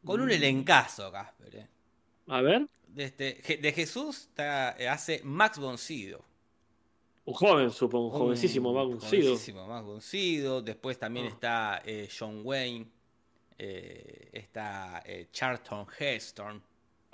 [0.04, 0.32] Con un Mm.
[0.32, 1.56] elencazo, Casper.
[1.56, 1.68] eh.
[2.33, 6.25] A ver, De, este- de Jesús está- eh, hace Max Boncido.
[7.25, 9.23] un joven, supongo, un Un jovencísimo, va uncido.
[9.25, 10.62] jovencísimo, Max Boncido.
[10.62, 11.29] Después también Ah.
[11.29, 12.87] está eh, John Wayne.
[13.59, 16.61] eh, está eh, Charlton Heston.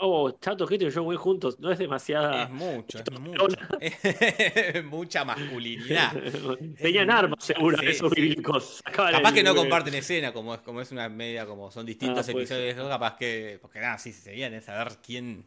[0.01, 2.45] Oh, Chato Hitler y John Wayne juntos, no es demasiada.
[2.45, 3.47] Es mucho, es mucho.
[4.85, 6.13] Mucha masculinidad.
[6.81, 8.21] Tenían armas seguras Sí, esos sí.
[8.21, 8.83] bíblicos.
[8.93, 12.29] Capaz el- que no comparten escena, como es, como es una media, como son distintos
[12.29, 13.59] Ah, episodios, capaz que.
[13.61, 15.47] Porque nada, sí, se veían es saber quién,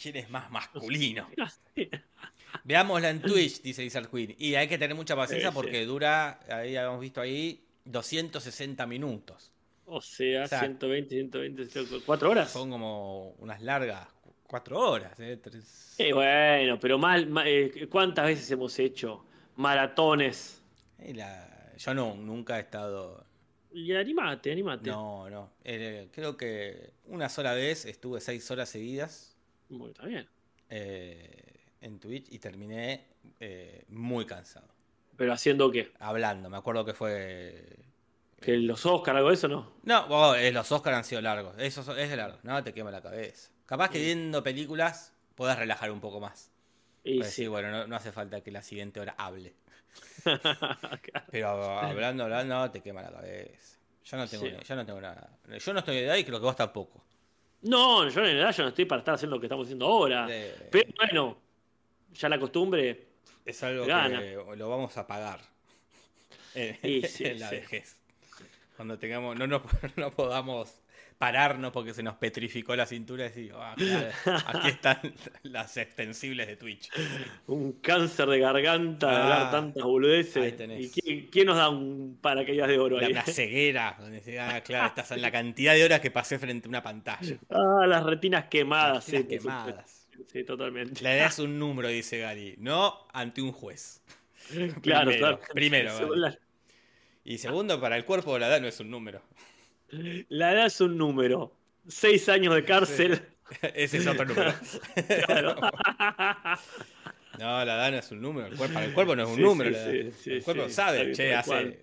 [0.00, 1.28] quién es más masculino.
[2.64, 4.34] Veámosla en Twitch, dice Lizard Queen.
[4.38, 5.54] Y hay que tener mucha paciencia sí.
[5.54, 9.50] porque dura, ahí habíamos visto ahí, 260 minutos.
[9.86, 12.50] O sea, O sea, 120, 120, ¿cuatro horas?
[12.50, 14.08] Son como unas largas
[14.46, 15.36] cuatro horas, ¿eh?
[15.42, 19.24] Tres- Eh, bueno, pero mal, ma- eh, ¿cuántas veces hemos hecho
[19.56, 20.62] maratones?
[20.98, 23.26] La- Yo no, nunca he estado.
[23.72, 24.88] Y animate, animate.
[24.88, 25.50] No, no.
[25.64, 29.36] Eh, creo que una sola vez estuve seis horas seguidas
[29.68, 30.28] Bueno, está bien.
[31.80, 33.08] en Twitch y terminé
[33.88, 34.68] muy cansado.
[35.16, 35.92] Pero haciendo qué?
[35.98, 37.76] Hablando, me acuerdo que fue.
[38.44, 39.72] Que los Oscar, algo de eso, ¿no?
[39.84, 41.54] No, oh, eh, los Oscars han sido largos.
[41.58, 42.38] Eso so- es de largo.
[42.42, 43.50] No, te quema la cabeza.
[43.66, 43.92] Capaz Mm.
[43.92, 46.50] que viendo películas podés relajar un poco más.
[47.02, 49.54] Y sí, bueno, no, no hace falta que la siguiente hora hable.
[51.30, 53.78] Pero hablando, hablando, te quema la cabeza.
[54.04, 54.52] Yo no tengo, Sí.
[54.66, 55.30] yo no tengo nada.
[55.58, 57.02] Yo no estoy de edad y creo que vos tampoco.
[57.62, 60.26] no, yo en edad yo no estoy para estar haciendo lo que estamos haciendo ahora.
[60.70, 61.38] Pero bueno,
[62.12, 63.06] ya la costumbre.
[63.44, 64.18] es algo gana.
[64.20, 65.40] que lo vamos a pagar
[66.54, 67.96] en, Y sí, en la vejez.
[68.76, 69.62] Cuando tengamos, no, no,
[69.96, 70.80] no podamos
[71.16, 74.08] pararnos porque se nos petrificó la cintura y decir, "Ah, claro,
[74.46, 74.98] aquí están
[75.44, 76.90] las extensibles de Twitch.
[77.46, 80.36] Un cáncer de garganta de Ah, hablar tantas boludeces.
[80.42, 80.96] ahí tenés.
[80.96, 83.12] ¿Y quién, quién nos da un paracaídas de oro La, ahí?
[83.12, 83.96] una ceguera,
[84.40, 87.36] ah, claro, estas son la cantidad de horas que pasé frente a una pantalla.
[87.50, 88.94] Ah, las retinas quemadas.
[88.94, 90.08] Las sí, retinas quemadas.
[90.32, 91.02] Sí, totalmente.
[91.02, 94.02] La edad es un número, dice Gary, no ante un juez.
[94.82, 95.40] Claro, primero, claro.
[95.52, 96.38] primero, Según vale.
[97.24, 99.22] Y segundo, para el cuerpo la edad no es un número.
[100.28, 101.52] La, edad es un número.
[101.88, 103.22] Seis años de cárcel.
[103.74, 104.54] Ese es otro número.
[105.26, 105.56] Claro.
[107.38, 108.46] No, la edad no es un número.
[108.46, 109.76] El cuerpo, para el cuerpo no es un Sí, número.
[110.22, 111.80] sí, el cuerpo sabe, che, hace.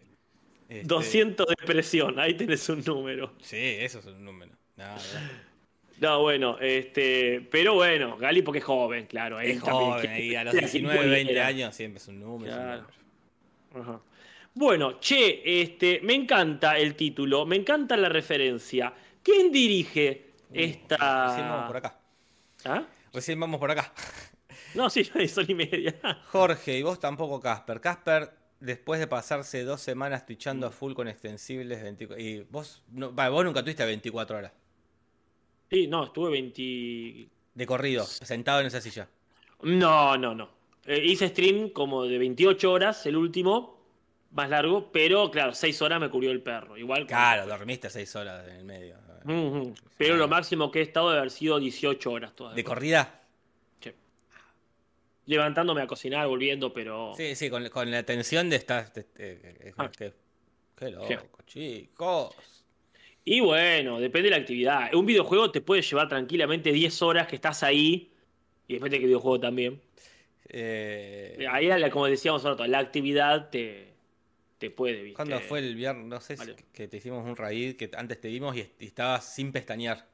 [0.70, 2.18] este, 200 de presión.
[2.20, 3.34] Ahí tenés un número.
[3.42, 4.54] Sí, eso es un número.
[4.78, 5.02] No, no.
[6.00, 9.42] No, bueno, este, pero bueno, Gali porque es joven, claro.
[9.42, 11.48] él Es joven, a los quiere que 19, 20 quiera.
[11.48, 12.52] años siempre es un número.
[12.54, 12.88] es un número.
[13.76, 14.02] Ajá.
[14.54, 18.94] Bueno, che, este, me encanta el título, me encanta la referencia.
[19.24, 21.28] ¿Quién dirige esta?
[21.28, 22.00] Recién vamos por acá.
[22.66, 22.84] ¿Ah?
[23.14, 23.94] Recién vamos por acá.
[24.74, 25.94] No, sí, son y media.
[26.28, 27.82] Jorge, y vos tampoco, Casper.
[27.82, 33.12] Casper después de pasarse dos semanas twitchando a full con extensibles 24 Y vos, no,
[33.12, 34.54] vos nunca tuviste 24 horas.
[35.70, 37.30] Sí, no, estuve 20.
[37.54, 39.10] De corrido, sentado en esa silla.
[39.64, 40.50] No, no, no.
[40.86, 43.81] Eh, hice stream como de 28 horas, el último,
[44.32, 46.78] más largo, pero claro, 6 horas me cubrió el perro.
[46.78, 47.06] Igual.
[47.08, 48.96] Claro, dormiste 6 horas en el medio.
[49.98, 52.56] Pero lo máximo que he estado debe haber sido 18 horas todavía.
[52.56, 53.22] ¿De corrida?
[53.82, 53.92] Sí.
[55.28, 57.14] Levantándome a cocinar, volviendo, pero.
[57.16, 59.90] Sí, sí, con, con la tensión de de- Ah.
[59.96, 60.14] que-
[60.76, 62.36] qué loco, chicos.
[63.24, 64.92] Y bueno, depende de la actividad.
[64.96, 68.12] Un videojuego te puede llevar tranquilamente 10 horas que estás ahí.
[68.68, 69.80] Y depende de qué videojuego también.
[70.50, 73.94] Eh, Ahí, como decíamos la actividad te,
[74.62, 75.16] te puede, ¿viste?
[75.16, 76.06] ¿Cuándo fue el viernes?
[76.06, 76.56] No sé Vale.
[76.72, 80.08] que te hicimos un raid que antes te dimos y, y estabas sin pestañear.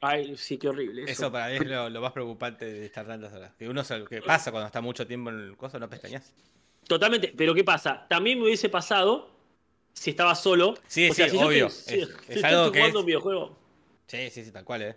[0.00, 1.02] Ay, sí, qué horrible.
[1.02, 1.12] Eso.
[1.12, 3.52] Eso para mí es lo, lo más preocupante de estar tantas horas.
[3.58, 6.32] Que uno lo que pasa cuando está mucho tiempo en el coso, no pestañas.
[6.88, 7.32] Totalmente.
[7.36, 8.06] Pero ¿qué pasa?
[8.08, 9.30] También me hubiese pasado
[9.92, 10.74] si estaba solo.
[10.86, 11.66] Sí, O sea, sí, yo obvio.
[11.66, 13.58] estoy- Es- si- es si yo algo que jugando es- un videojuego.
[14.06, 14.96] Sí, sí, sí, tal cual, eh.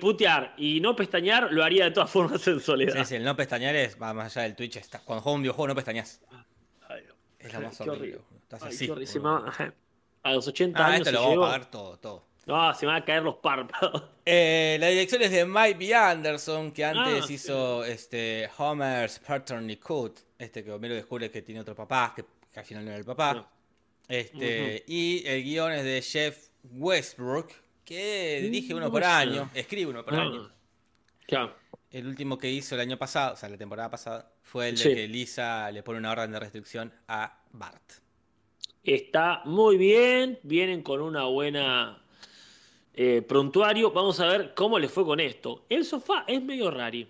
[0.00, 2.94] Putear y no pestañear lo haría de todas formas en soledad.
[3.00, 4.78] Sí, sí, el no pestañear es, va más allá del Twitch.
[5.04, 6.20] cuando juegas un videojuego no pestañas.
[7.44, 8.16] Es lo más qué horrible.
[8.16, 8.38] horrible.
[8.42, 8.90] Estás Ay, así.
[8.90, 9.18] horrible.
[9.20, 9.74] Va-.
[10.22, 12.24] A los 80 Ah, años esto lo vamos a pagar todo, todo.
[12.46, 14.02] No, se me van a caer los párpados.
[14.26, 15.94] Eh, la dirección es de Mike B.
[15.94, 17.34] Anderson, que antes Ah, sí.
[17.34, 22.58] hizo este Homer's Paternity Code, este que Homero descubre que tiene otro papá, que, que
[22.60, 23.34] al final no era el papá.
[23.34, 23.48] No.
[24.08, 27.50] Este, Y el guion es de Jeff Westbrook,
[27.84, 30.22] que dirige uno por año, escribe uno por Ah.
[30.22, 30.50] año.
[31.26, 31.54] Claro.
[31.90, 34.82] El último que hizo el año pasado, o sea, la temporada pasada, fue el de
[34.82, 34.94] Sí.
[34.94, 37.82] que Lisa le pone una orden de restricción a Bart.
[38.84, 42.02] Está muy bien, vienen con una buena
[42.92, 43.90] eh, prontuario.
[43.90, 45.64] Vamos a ver cómo les fue con esto.
[45.68, 47.08] El sofá es medio rari.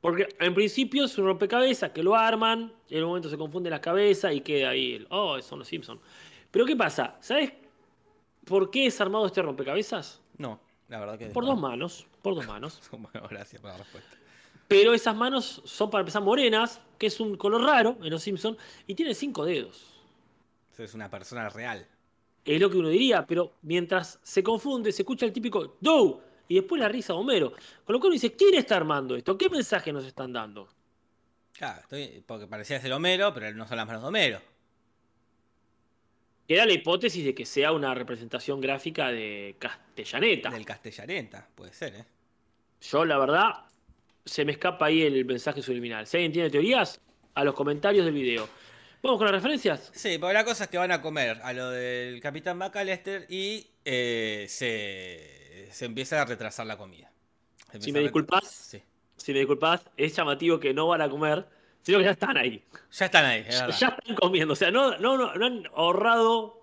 [0.00, 3.80] Porque en principio es un rompecabezas que lo arman, en un momento se confunden las
[3.80, 6.00] cabezas y queda ahí el, oh, son los Simpsons.
[6.50, 7.16] Pero ¿qué pasa?
[7.20, 7.52] ¿Sabes
[8.44, 10.20] por qué es armado este rompecabezas?
[10.36, 11.26] No, la verdad que...
[11.28, 12.82] Por dos manos, por dos manos.
[12.90, 14.16] Bueno, gracias por la respuesta.
[14.68, 18.58] Pero esas manos son para empezar morenas, que es un color raro en los Simpsons,
[18.86, 19.82] y tiene cinco dedos.
[20.72, 21.86] Eso es una persona real.
[22.44, 26.22] Es lo que uno diría, pero mientras se confunde, se escucha el típico ¡Do!
[26.46, 27.52] Y después la risa de Homero.
[27.84, 29.38] Con lo que uno dice, ¿quién está armando esto?
[29.38, 30.68] ¿Qué mensaje nos están dando?
[31.52, 34.40] Claro, estoy, porque parecía ser Homero, pero no son las manos de Homero.
[36.46, 40.50] Queda la hipótesis de que sea una representación gráfica de Castellaneta.
[40.50, 42.04] Del castellaneta, puede ser, ¿eh?
[42.82, 43.64] Yo, la verdad,
[44.24, 46.06] se me escapa ahí el mensaje subliminal.
[46.06, 47.00] Si alguien tiene teorías,
[47.34, 48.48] a los comentarios del video.
[49.02, 49.90] ¿Vamos con las referencias?
[49.94, 53.66] Sí, porque la cosa es que van a comer a lo del Capitán McAllister y
[53.84, 57.10] eh, se, se empieza a retrasar la comida.
[57.80, 58.44] Si me disculpas.
[58.46, 58.82] Sí.
[59.16, 61.46] Si me disculpas, es llamativo que no van a comer,
[61.82, 62.62] sino que ya están ahí.
[62.92, 63.78] Ya están ahí, es Ya, verdad.
[63.78, 64.52] ya están comiendo.
[64.52, 66.62] O sea, no, no, no, no han ahorrado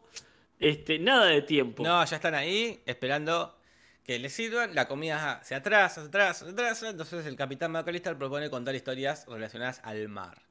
[0.59, 1.83] este, nada de tiempo.
[1.83, 3.55] No, ya están ahí esperando
[4.03, 4.73] que les sirvan.
[4.75, 6.89] La comida se atrasa, se atrasa, se atrasa.
[6.89, 10.41] Entonces el Capitán McAllister propone contar historias relacionadas al mar.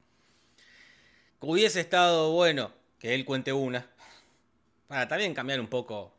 [1.39, 3.87] Que hubiese estado bueno que él cuente una.
[4.87, 6.13] Para también cambiar un poco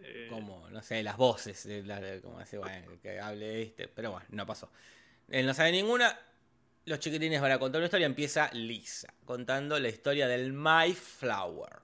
[0.00, 4.12] Eh, como, no sé, las voces, la- de- como decir, bueno, que hable este, pero
[4.12, 4.70] bueno, no pasó.
[5.28, 6.18] Él no sabe ninguna.
[6.86, 8.06] Los chiquitines van a contar una historia.
[8.06, 11.80] Empieza Lisa, contando la historia del My Flower.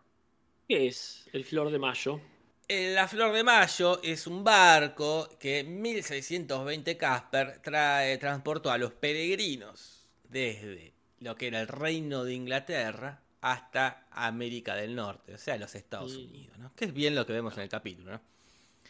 [0.68, 2.20] ¿Qué es el flor de mayo?
[2.68, 8.92] La Flor de Mayo es un barco que en 1620 Casper trae, transportó a los
[8.92, 15.58] peregrinos desde lo que era el Reino de Inglaterra hasta América del Norte, o sea,
[15.58, 16.24] los Estados Mm.
[16.24, 16.72] Unidos, ¿no?
[16.74, 18.20] Que es bien lo que vemos en el capítulo, ¿no?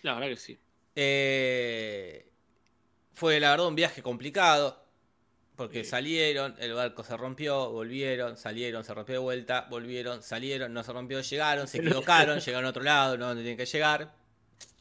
[0.02, 0.56] La verdad que sí.
[0.94, 2.30] Eh,
[3.12, 4.83] fue la verdad un viaje complicado.
[5.56, 5.90] Porque Sí.
[5.90, 10.92] salieron, el barco se rompió, volvieron, salieron, se rompió de vuelta, volvieron, salieron, no se
[10.92, 11.78] rompió, llegaron, se
[12.32, 14.12] equivocaron, llegaron a otro lado, no donde tienen que llegar.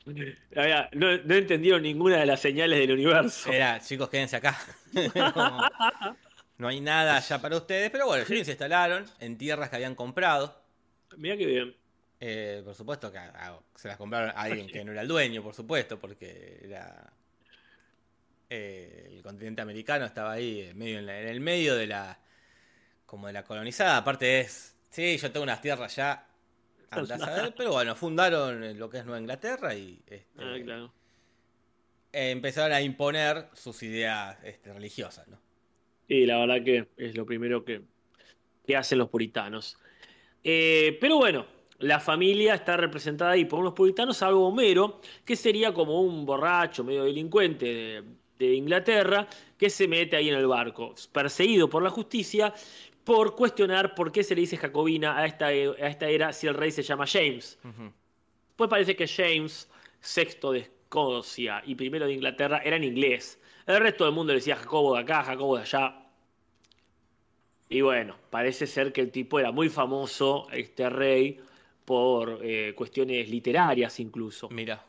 [0.06, 3.52] No, no entendieron ninguna de las señales del universo.
[3.52, 4.60] Era, chicos, quédense acá.
[5.36, 5.70] no,
[6.58, 10.60] no hay nada allá para ustedes, pero bueno, se instalaron en tierras que habían comprado.
[11.18, 11.76] Mirá que bien.
[12.20, 15.42] Eh, por supuesto que a- se las compraron a alguien que no era el dueño,
[15.44, 17.12] por supuesto, porque era
[18.56, 22.20] eh, el continente americano estaba ahí en medio en, la- en el medio de la
[23.06, 23.98] como de la colonizada.
[23.98, 26.28] Aparte es, sí, yo tengo unas tierras ya,
[26.92, 30.94] andás a ver, pero bueno, fundaron lo que es Nueva Inglaterra y este, Ah, claro.
[32.12, 35.40] eh, empezaron a imponer sus ideas este, religiosas, ¿no?
[36.08, 37.82] Y la verdad que es lo primero que,
[38.66, 39.78] que hacen los puritanos.
[40.44, 41.46] Eh, pero bueno,
[41.80, 46.84] la familia está representada ahí por unos puritanos, salvo Homero, que sería como un borracho,
[46.84, 48.04] medio delincuente de,
[48.38, 52.54] de Inglaterra, que se mete ahí en el barco, perseguido por la justicia,
[53.04, 56.54] por cuestionar por qué se le dice jacobina a esta, a esta era si el
[56.54, 57.60] rey se llama James.
[58.56, 59.70] Pues parece que James,
[60.00, 63.40] sexto de Escocia y primero de Inglaterra, era en inglés.
[63.66, 66.00] El resto del mundo le decía Jacobo de acá, Jacobo de allá.
[67.70, 71.40] Y bueno, parece ser que el tipo era muy famoso, este rey,
[71.86, 74.50] por eh, cuestiones literarias incluso.
[74.50, 74.86] Mira,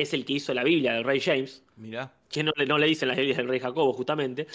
[0.00, 2.12] Es el que hizo la Biblia del rey James, mira.
[2.28, 4.46] que no, le- no le dicen las Biblias del rey Jacobo justamente.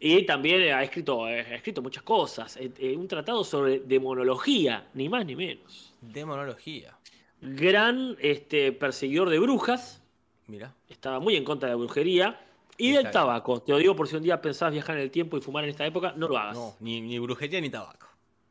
[0.00, 2.56] Y también ha escrito, ha escrito muchas cosas.
[2.56, 5.94] Eh, eh, un tratado sobre demonología, ni más ni menos.
[6.00, 6.96] Demonología.
[7.40, 10.02] Gran este, perseguidor de brujas,
[10.46, 10.72] Mira.
[10.88, 12.40] estaba muy en contra de la brujería.
[12.78, 13.12] Y Está del bien.
[13.12, 13.60] tabaco.
[13.62, 15.70] Te lo digo por si un día pensabas viajar en el tiempo y fumar en
[15.70, 16.56] esta época, no lo hagas.
[16.56, 18.06] No, ni, ni brujería ni tabaco.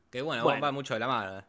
[0.10, 0.62] Que bueno, Bueno.
[0.62, 1.39] va mucho de la mano.
[1.39, 1.43] eh.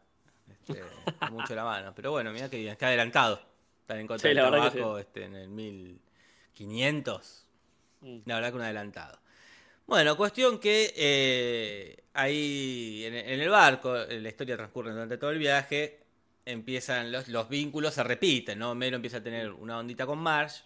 [0.51, 0.83] Este,
[1.31, 1.91] mucho de la mano.
[1.95, 3.41] Pero bueno, mira que bien, está adelantado.
[3.87, 7.45] Están en contra Sí, del tabaco este, en el 1500.
[8.01, 8.17] Mm.
[8.25, 9.19] La verdad que un adelantado.
[9.85, 15.37] Bueno, cuestión que eh, ahí en, en el barco, la historia transcurre durante todo el
[15.39, 16.01] viaje,
[16.45, 18.75] empiezan los, los vínculos, se repiten, ¿no?
[18.75, 20.63] Melo empieza a tener una ondita con Marge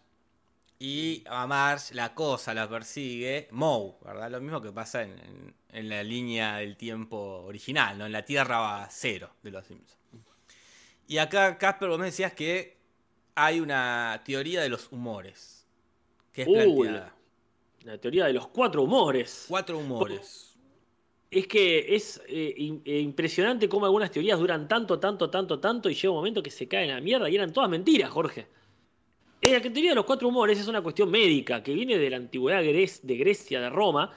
[0.80, 4.32] y a Marge la cosa la persigue Moe, ¿verdad?
[4.32, 8.08] Lo mismo que pasa en, en- en la línea del tiempo original, ¿no?
[8.08, 10.00] En la Tierra cero de los Simpsons.
[11.08, 12.81] Y acá, Casper, vos me decías que
[13.36, 15.68] hay una teoría de los humores
[16.32, 17.16] que es Uy, planteada.
[17.84, 19.46] La teoría de los cuatro humores.
[19.48, 20.56] Cuatro humores.
[21.30, 25.96] Es que es eh, eh, impresionante cómo algunas teorías duran tanto, tanto, tanto, tanto y
[25.96, 28.48] llega un momento que se caen a la mierda y eran todas mentiras, Jorge.
[29.42, 32.62] La teoría de los cuatro humores es una cuestión médica que viene de la antigüedad
[32.62, 34.12] de Grecia, de Roma.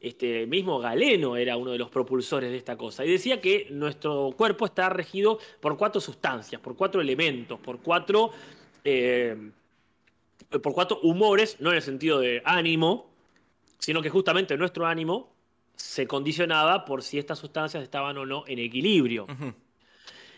[0.00, 3.04] Este mismo Galeno era uno de los propulsores de esta cosa.
[3.04, 8.30] Y decía que nuestro cuerpo está regido por cuatro sustancias, por cuatro elementos, por cuatro.
[8.84, 9.36] eh,
[10.58, 13.08] por cuatro humores, no en el sentido de ánimo,
[13.78, 15.32] sino que justamente nuestro ánimo
[15.76, 19.26] se condicionaba por si estas sustancias estaban o no en equilibrio.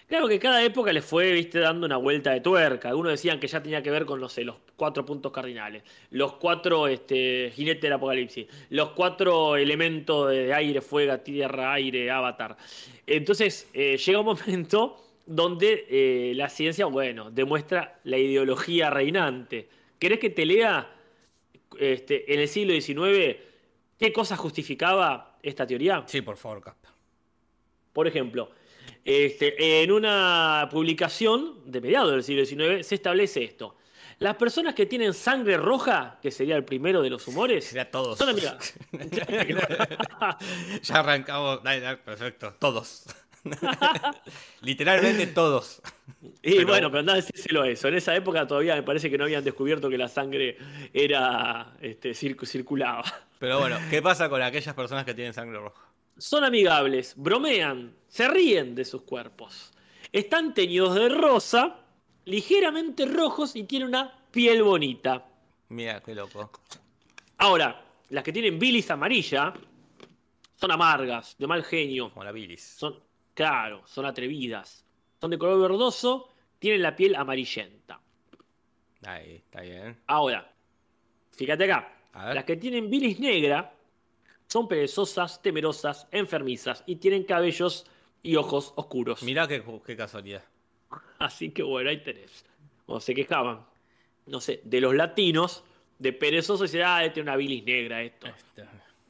[0.06, 2.88] Claro que cada época le fue, viste, dando una vuelta de tuerca.
[2.88, 6.34] Algunos decían que ya tenía que ver con, no sé, los cuatro puntos cardinales, los
[6.34, 12.56] cuatro este, jinetes del apocalipsis, los cuatro elementos de aire, fuego, tierra, aire, avatar.
[13.06, 19.68] Entonces, eh, llega un momento donde eh, la ciencia, bueno, demuestra la ideología reinante.
[19.98, 20.90] ¿Querés que te lea
[21.78, 23.36] este, en el siglo XIX
[23.98, 26.02] qué cosa justificaba esta teoría?
[26.06, 26.90] Sí, por favor, Casper.
[27.92, 28.50] Por ejemplo,
[29.04, 33.76] este, en una publicación de mediados del siglo XIX se establece esto.
[34.18, 38.16] Las personas que tienen sangre roja, que sería el primero de los humores, Sería todos.
[38.18, 38.74] son amigas.
[40.82, 41.62] ya arrancamos.
[41.64, 42.54] Dale, dale, perfecto.
[42.60, 43.04] Todos.
[44.60, 45.82] Literalmente todos.
[46.42, 47.88] y Pero- bueno, pero andá a decírselo eso.
[47.88, 50.56] En esa época todavía me parece que no habían descubierto que la sangre
[50.92, 53.02] era este, circu- circulaba.
[53.40, 55.82] Pero bueno, ¿qué pasa con aquellas personas que tienen sangre roja?
[56.18, 59.72] Son amigables, bromean, se ríen de sus cuerpos.
[60.12, 61.80] Están teñidos de rosa,
[62.24, 65.26] ligeramente rojos y tienen una piel bonita.
[65.70, 66.50] Mira, qué loco.
[67.38, 69.54] Ahora, las que tienen bilis amarilla
[70.54, 72.10] son amargas, de mal genio.
[72.10, 72.62] Como la bilis.
[72.62, 73.00] Son,
[73.34, 74.84] claro, son atrevidas.
[75.20, 78.00] Son de color verdoso, tienen la piel amarillenta.
[79.04, 79.98] Ahí, está bien.
[80.06, 80.52] Ahora,
[81.30, 81.92] fíjate acá.
[82.34, 83.72] Las que tienen bilis negra
[84.52, 87.86] son perezosas, temerosas, enfermizas y tienen cabellos
[88.22, 89.22] y ojos oscuros.
[89.22, 90.44] Mirá qué, qué casualidad.
[91.18, 92.44] Así que bueno, ahí tenés.
[92.84, 93.64] O se quejaban,
[94.26, 95.64] no sé, de los latinos,
[95.98, 98.26] de perezosos y decían, ah, este es una bilis negra esto.
[98.26, 98.62] Este,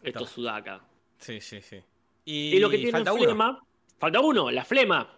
[0.05, 0.81] Esto to- es sudaca.
[1.19, 1.81] Sí, sí, sí.
[2.25, 3.25] Y, Y lo que tienen falta uno.
[3.25, 3.67] flema,
[3.99, 5.13] falta uno, la flema.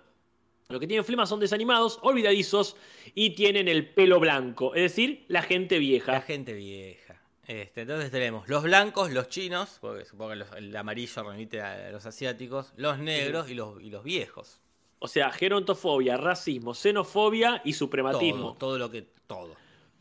[0.70, 2.76] Los que tienen flema son desanimados, olvidadizos
[3.14, 6.20] y tienen el pelo blanco, es decir, la gente La vieja.
[6.22, 7.13] gente vieja.
[7.46, 11.90] Este, entonces tenemos los blancos, los chinos, porque supongo que los- el amarillo remite a
[11.90, 14.60] los asiáticos, los negros y los, y los viejos.
[14.98, 18.56] O sea, gerontofobia, racismo, xenofobia y Todo, suprematismo.
[18.58, 19.02] todo lo que.
[19.26, 19.54] Todo.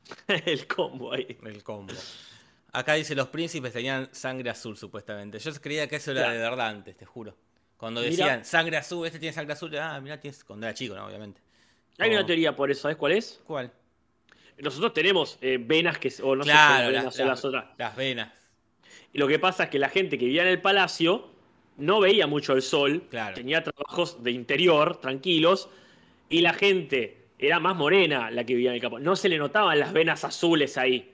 [0.28, 1.38] el combo ahí.
[1.44, 1.94] El combo.
[2.72, 5.38] Acá dice los príncipes tenían sangre azul, supuestamente.
[5.40, 6.34] Yo creía que eso era Claro.
[6.36, 7.36] de verdad antes, te juro.
[7.78, 8.10] Cuando Mirá.
[8.12, 10.44] decían sangre azul, este tiene sangre azul, ah, mirá, tienes.
[10.44, 11.06] Cuando era chico, ¿no?
[11.06, 11.42] Obviamente.
[12.00, 12.14] Hay Oh.
[12.14, 13.42] una teoría por eso, ¿sabes cuál es?
[13.46, 13.72] ¿Cuál?
[14.60, 17.28] Nosotros tenemos eh, venas que, o no sé si claro, son las, venas o las-
[17.28, 17.66] las otras.
[17.78, 18.32] las venas.
[19.12, 21.30] Y lo que pasa es que la gente que vivía en el palacio
[21.78, 23.36] no veía mucho el sol, Claro.
[23.36, 25.70] tenía trabajos de interior, tranquilos,
[26.30, 29.00] y la gente era más morena la que vivía en el campo.
[29.00, 31.10] No se le notaban las venas azules ahí.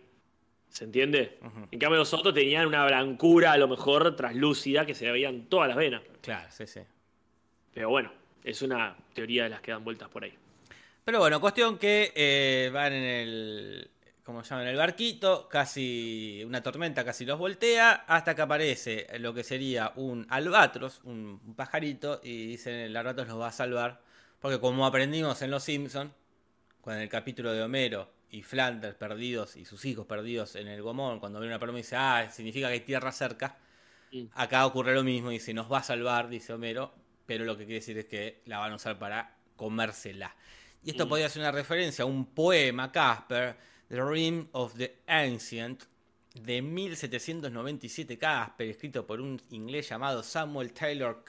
[0.69, 1.39] ¿Se entiende?
[1.71, 5.67] En cambio, los otros tenían una blancura a lo mejor traslúcida que se veían todas
[5.67, 6.03] las venas.
[6.21, 6.81] Claro, sí, sí.
[7.73, 8.11] Pero bueno,
[8.43, 10.33] es una teoría de las que dan vueltas por ahí.
[11.03, 13.91] Pero bueno, cuestión que eh, van en el.
[14.23, 19.43] como llaman el barquito, casi una tormenta casi los voltea, hasta que aparece lo que
[19.43, 24.01] sería un albatros, un, un pajarito, y dicen el albatros nos va a salvar,
[24.39, 26.11] porque como aprendimos en Los Simpsons,
[26.81, 31.19] con el capítulo de Homero y Flanders perdidos y sus hijos perdidos en el Gomón,
[31.19, 33.57] cuando ven una paloma y dice, ah, significa que hay tierra cerca,
[34.33, 36.93] acá ocurre lo mismo, y dice, nos va a salvar, dice Homero,
[37.25, 40.35] pero lo que quiere decir es que la van a usar para comérsela.
[40.83, 41.09] Y esto Mm.
[41.09, 43.57] podría ser una referencia a un poema, Casper,
[43.89, 45.83] The Rim of the Ancient,
[46.33, 51.23] de 1797, Casper, escrito por un inglés llamado Samuel Taylor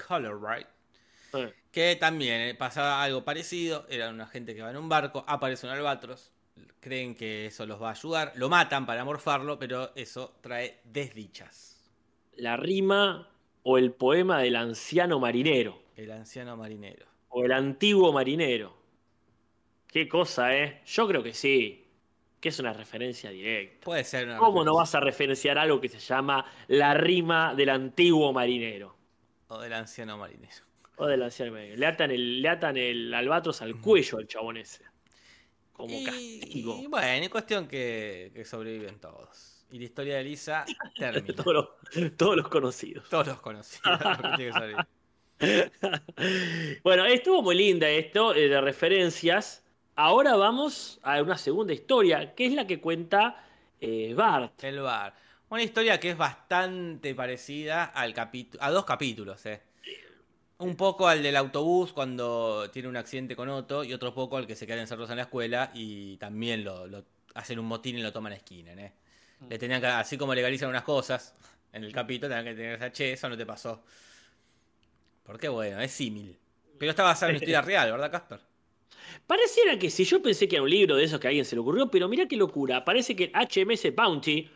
[1.32, 5.24] Eh, que también eh, pasaba algo parecido, era una gente que va en un barco,
[5.26, 6.32] aparece un albatros,
[6.80, 11.80] creen que eso los va a ayudar, lo matan para morfarlo, pero eso trae desdichas.
[12.36, 13.28] La rima
[13.62, 15.80] o el poema del anciano marinero.
[15.96, 17.06] El anciano marinero.
[17.28, 18.79] O el antiguo marinero.
[19.92, 20.82] Qué cosa, ¿eh?
[20.86, 21.86] Yo creo que sí.
[22.40, 23.84] Que es una referencia directa.
[23.84, 27.68] Puede ser una ¿Cómo no vas a referenciar algo que se llama la rima del
[27.68, 28.96] antiguo marinero?
[29.48, 30.64] O del anciano marinero.
[30.96, 31.76] O del anciano marinero.
[31.76, 34.84] Le atan el, le atan el albatros al cuello al chabón ese.
[35.72, 36.78] Como Y, castigo.
[36.80, 39.66] y bueno, es cuestión que, que sobreviven todos.
[39.70, 40.64] Y la historia de Elisa
[40.98, 41.34] termina.
[41.34, 41.54] todos,
[41.92, 43.08] los, todos los conocidos.
[43.08, 43.82] Todos los conocidos.
[46.84, 49.64] bueno, estuvo muy linda esto eh, de referencias.
[50.02, 53.36] Ahora vamos a una segunda historia, que es la que cuenta
[53.82, 54.64] eh, Bart.
[54.64, 55.12] El bar.
[55.50, 59.60] Una historia que es bastante parecida al capítulo, a dos capítulos, eh.
[60.56, 64.46] Un poco al del autobús cuando tiene un accidente con Otto y otro poco al
[64.46, 68.02] que se quedan encerrados en la escuela y también lo, lo- hacen un motín y
[68.02, 68.92] lo toman a esquina, ¿eh?
[69.50, 71.34] Le tenían que, así como legalizan unas cosas
[71.74, 73.82] en el capítulo, tenían que tener esa che, eso no te pasó.
[75.24, 76.38] Porque bueno, es símil.
[76.78, 78.40] Pero está basado en una historia real, ¿verdad, Casper?
[79.26, 81.54] Pareciera que si yo pensé que era un libro de esos que a alguien se
[81.54, 82.84] le ocurrió, pero mira qué locura.
[82.84, 84.48] Parece que HMS Bounty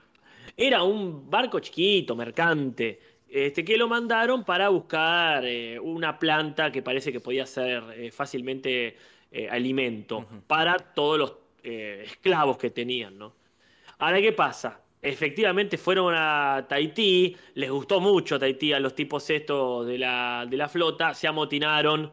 [0.57, 6.82] era un barco chiquito, mercante, este, que lo mandaron para buscar eh, una planta que
[6.82, 8.97] parece que podía ser eh, fácilmente
[9.30, 13.32] eh, alimento para todos los esclavos que tenían, ¿no?
[13.99, 14.82] Ahora, ¿qué pasa?
[15.01, 20.59] Efectivamente fueron a Tahití, les gustó mucho Tahití a los tipos estos de la, de
[20.59, 22.12] la flota, se amotinaron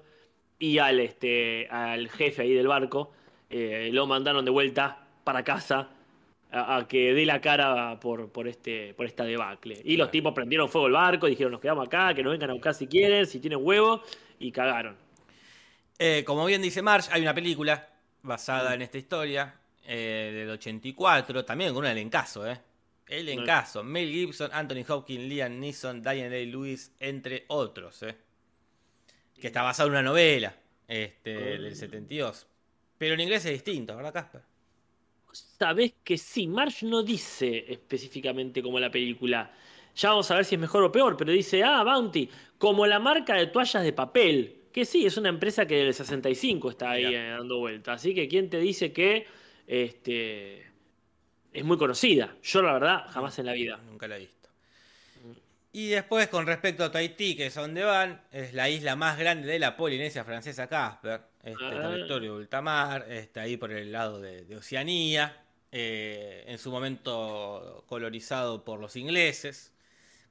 [0.61, 3.11] y al, este, al jefe ahí del barco
[3.49, 5.89] eh, lo mandaron de vuelta para casa
[6.51, 9.81] a, a que dé la cara por, por, este, por esta debacle.
[9.83, 12.53] Y los tipos prendieron fuego el barco, dijeron nos quedamos acá, que nos vengan a
[12.53, 14.03] buscar si quieren, si tienen huevo,
[14.37, 14.95] y cagaron.
[15.97, 17.89] Eh, como bien dice Marsh, hay una película
[18.21, 22.59] basada en esta historia eh, del 84, también con un elencazo, ¿eh?
[23.07, 23.83] Elencazo.
[23.83, 28.15] Mel Gibson, Anthony Hopkins, Liam Neeson, Diane Day-Lewis, entre otros, ¿eh?
[29.41, 30.55] Que está basado en una novela
[30.87, 31.39] este, Ah.
[31.61, 32.47] del 72.
[32.97, 34.41] Pero en inglés es distinto, ¿verdad, Casper?
[35.31, 39.51] Sabés que sí, Marsh no dice específicamente como la película.
[39.95, 42.99] Ya vamos a ver si es mejor o peor, pero dice, ah, Bounty, como la
[42.99, 44.57] marca de toallas de papel.
[44.71, 47.93] Que sí, es una empresa que del 65 está ahí eh, dando vuelta.
[47.93, 49.25] Así que, ¿quién te dice que
[49.67, 50.65] este,
[51.51, 52.35] es muy conocida?
[52.43, 53.77] Yo, la verdad, jamás en la vida.
[53.89, 54.40] Nunca la he visto.
[55.73, 59.17] Y después, con respecto a Tahití, que es a donde van, es la isla más
[59.17, 61.21] grande de la Polinesia francesa, Casper.
[61.43, 61.69] Este Ah.
[61.91, 65.37] territorio de ultramar, está ahí por el lado de, de Oceanía.
[65.73, 69.71] eh, en su momento colorizado por los ingleses,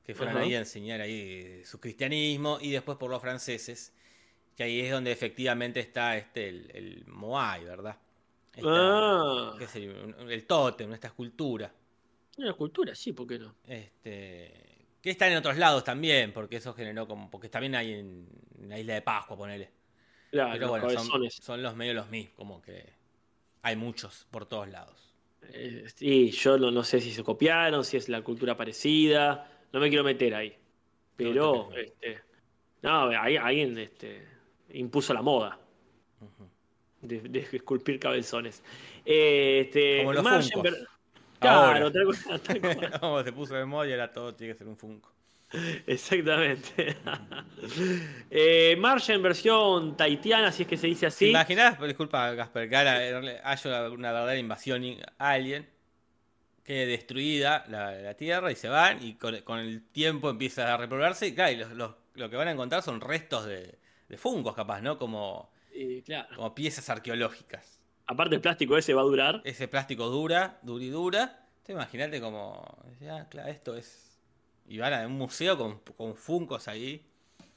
[0.05, 0.45] que fueron Ajá.
[0.45, 3.95] ahí a enseñar ahí su cristianismo, y después por los franceses,
[4.55, 7.97] que ahí es donde efectivamente está este el, el Moai, ¿verdad?
[8.55, 11.73] Esta- Ah, que es el, el tótem, esta escultura.
[12.37, 13.55] una escultura, sí, ¿por qué no?
[13.67, 14.70] Este,
[15.03, 17.31] que están en otros lados también, porque eso generó como.
[17.31, 18.27] Porque también hay en,
[18.59, 19.71] en la isla de Pascua, ponele.
[20.31, 22.93] Claro, Pero los bueno, son, los medios los mismos, como que
[23.63, 25.15] hay muchos por todos lados.
[25.43, 29.81] Eh, sí, yo no, no sé si se copiaron, si es la cultura parecida, no
[29.81, 30.57] me quiero meter ahí.
[31.17, 32.21] Pero, No este,
[32.83, 34.25] no, alguien este,
[34.71, 35.59] impuso la moda
[37.01, 38.63] de, de esculpir cabezones.
[39.05, 40.73] Eh, Este, Como los Marge Funkos.
[40.73, 40.89] en ver-
[41.41, 42.61] Claro, tal cual, tal
[43.01, 43.25] cual.
[43.25, 45.13] Se puso de moda y ahora todo tiene que ser un Funko.
[45.87, 46.97] Exactamente.
[48.31, 51.31] eh, Marge en versión taitiana, si es que se dice ¿Te así.
[51.31, 51.75] imaginas?
[51.75, 52.97] Pero Disculpa, Gasper, que ahora
[53.45, 55.69] haya una verdadera invasión in- alien,
[56.63, 60.77] quede destruida la, la Tierra y se van, y con, con el tiempo empieza a
[60.77, 63.79] repoblarse, y claro, y los- los- lo que van a encontrar son restos de,
[64.09, 64.99] de fungos, capaz, ¿no?
[64.99, 66.29] Como, Eh, claro.
[66.37, 67.80] como piezas arqueológicas.
[68.11, 69.41] Aparte el plástico ese va a durar.
[69.45, 71.47] Ese plástico dura, dura y dura.
[71.63, 72.61] Te imagínate como,
[73.09, 74.19] ah, claro, esto es...
[74.67, 77.07] Y van a un museo con, con funcos ahí.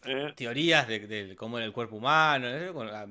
[0.05, 2.47] Eh, teorías de, de cómo era el cuerpo humano.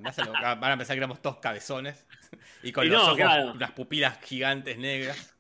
[0.05, 2.07] hacen- Van a pensar que éramos todos cabezones.
[2.63, 3.53] Y con Y los no, ojos, claro.
[3.53, 5.35] unas pupilas gigantes negras.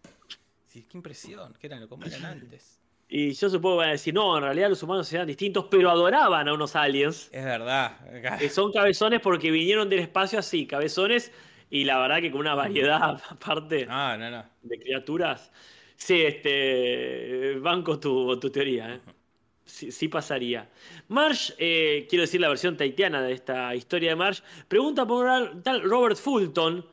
[0.67, 2.81] Sí, qué impresión, que eran como eran antes.
[3.09, 5.91] Y yo supongo que van a decir, no, en realidad los humanos eran distintos, pero
[5.91, 7.29] adoraban a unos aliens.
[7.33, 8.39] Es verdad.
[8.39, 11.31] Que son cabezones porque vinieron del espacio así, cabezones,
[11.73, 14.45] y la verdad que con una variedad aparte No, no, no.
[14.62, 15.53] de criaturas.
[15.97, 17.59] Sí, este.
[17.61, 19.01] Banco tu, tu teoría, ¿eh?
[19.64, 20.70] Sí, sí pasaría.
[21.09, 25.62] Marsh, eh, quiero decir la versión taitiana de esta historia de Marsh, pregunta por un
[25.62, 26.85] tal Robert Fulton,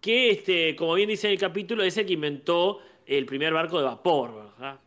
[0.00, 3.78] que, este, como bien dice en el capítulo, es el que inventó el primer barco
[3.78, 4.80] de vapor, ¿verdad?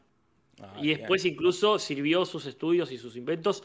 [0.62, 1.36] Ah, Y después bien.
[1.36, 3.64] incluso sirvió sus estudios y sus inventos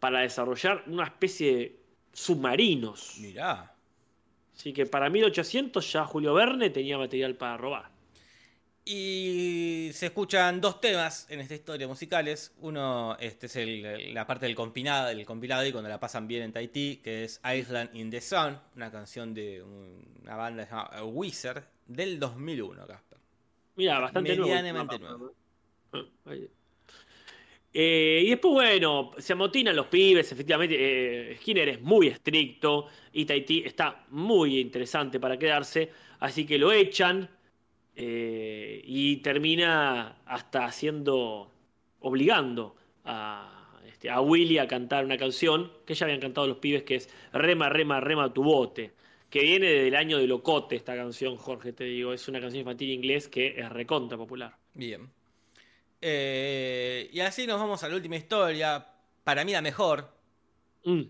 [0.00, 1.80] para desarrollar una especie de
[2.12, 3.20] submarinos.
[3.20, 3.71] Mirá.
[4.62, 7.90] Así que para 1800 ya Julio Verne tenía material para robar.
[8.84, 12.54] Y se escuchan dos temas en esta historia musicales.
[12.60, 16.44] Uno este es el- la parte del compilado, del compilado y cuando la pasan bien
[16.44, 21.02] en Tahití, que es Island in the Sun, una canción de un- una banda llamada
[21.06, 23.18] Wizard del 2001, Casper.
[23.74, 24.48] Mira, bastante nuevo.
[24.48, 25.32] Medianamente nuevo.
[25.92, 26.48] Ah, ahí.
[27.74, 30.76] Eh, y después, bueno, se amotinan los pibes, efectivamente.
[30.78, 36.70] eh, Skinner es muy estricto y Tahití está muy interesante para quedarse, así que lo
[36.70, 37.30] echan
[37.96, 41.50] eh, y termina hasta haciendo,
[42.00, 46.82] obligando a, este, a Willy a cantar una canción que ya habían cantado los pibes,
[46.82, 48.92] que es Rema, rema, rema tu bote,
[49.30, 52.90] que viene del año de Locote esta canción, Jorge, te digo, es una canción infantil
[52.90, 54.54] inglés que es recontra popular.
[54.74, 55.08] Bien.
[56.04, 58.84] Eh, y así nos vamos a la última historia,
[59.22, 60.12] para mí la mejor,
[60.84, 61.02] Mm.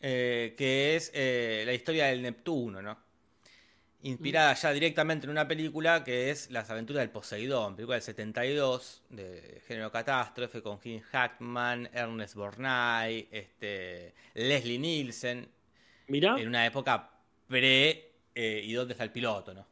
[0.00, 2.98] eh, que es eh, la historia del Neptuno, ¿no?
[4.02, 9.02] Inspirada ya directamente en una película que es Las aventuras del Poseidón, película del 72,
[9.10, 15.48] de género catástrofe, con Jim Hackman, Ernest Borgnine, este, Leslie Nielsen,
[16.08, 16.36] Mirá.
[16.40, 17.10] en una época
[17.46, 19.66] pre ¿Y dónde está el piloto, no?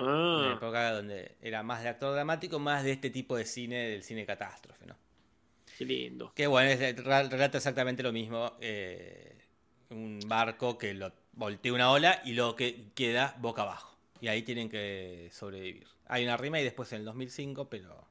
[0.00, 3.88] Una Ah, época donde era más de actor dramático, más de este tipo de cine,
[3.90, 4.96] del cine catástrofe, ¿no?
[5.78, 6.32] qué lindo.
[6.34, 8.56] Que bueno, es- re- relata exactamente lo mismo.
[8.60, 9.36] eh,
[9.90, 13.96] un barco que lo voltea una ola y lo que queda boca abajo.
[14.20, 15.86] Y ahí tienen que sobrevivir.
[16.06, 18.06] Hay una remake después en el 2005, pero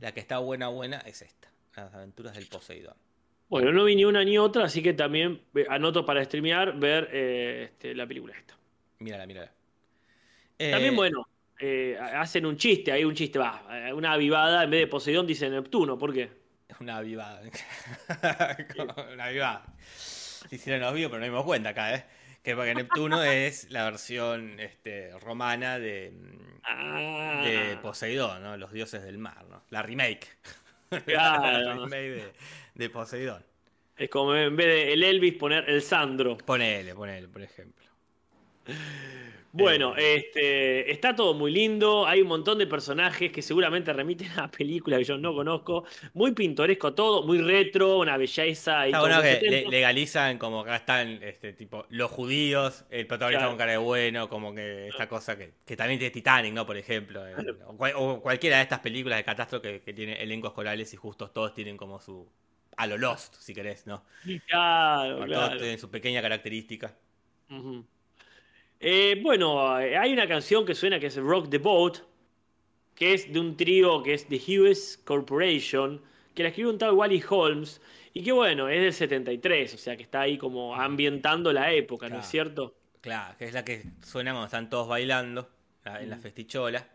[0.00, 1.48] la que está buena, buena es esta.
[1.76, 2.96] Las aventuras del Poseidón.
[3.48, 7.08] Bueno, no vi ni una ni otra, así que también eh, anoto para streamear ver
[7.12, 8.56] eh, este, la película esta.
[8.98, 9.52] Mírala, mírala.
[10.70, 11.28] También, Eh, bueno,
[11.58, 15.26] eh, hacen un chiste, hay un chiste, va, eh, una avivada, en vez de Poseidón
[15.26, 16.30] dice Neptuno, ¿por qué?
[16.80, 17.42] Una avivada.
[19.12, 19.76] una avivada.
[20.50, 22.06] Hicieron los vivos, pero no dimos cuenta acá, ¿eh?
[22.42, 26.12] Que porque Neptuno es la versión este, romana de,
[26.62, 28.56] Ah, de Poseidón, ¿no?
[28.56, 29.64] Los dioses del mar, ¿no?
[29.70, 30.28] La remake.
[31.06, 32.32] la remake de,
[32.74, 33.44] de Poseidón.
[33.96, 36.44] es como en vez de el Elvis poner el Sandro.
[36.44, 37.86] Ponele, ponele, por ejemplo.
[39.58, 44.50] Bueno, este, está todo muy lindo, hay un montón de personajes que seguramente remiten a
[44.50, 45.84] películas que yo no conozco,
[46.14, 50.60] muy pintoresco todo, muy retro, una belleza y Está todo bueno que le- legalizan como
[50.60, 53.50] acá están este tipo los judíos, el protagonista Claro.
[53.52, 56.64] con cara de bueno, como que esta cosa que, que también tiene Titanic, ¿no?
[56.66, 57.26] Por ejemplo.
[57.26, 57.34] eh,
[57.66, 60.96] o, cual- o cualquiera de estas películas de catástrofe que, que tiene elencos corales y
[60.96, 62.28] justos todos tienen como su.
[62.76, 64.04] a lo Lost, si querés, ¿no?
[64.46, 65.46] Claro, claro.
[65.46, 66.94] Todos tienen su pequeña característica.
[68.80, 71.98] Eh, bueno, eh, hay una canción que suena que es Rock the Boat,
[72.94, 76.00] que es de un trío que es The Hughes Corporation,
[76.34, 77.80] que la escribió un tal Wally Holmes,
[78.14, 82.08] y que bueno, es del 73, o sea que está ahí como ambientando la época,
[82.08, 82.74] ¿no es cierto?
[83.00, 85.48] Claro, que es la que suena cuando están todos bailando
[85.84, 86.20] la- en la Mm.
[86.20, 86.86] festichola.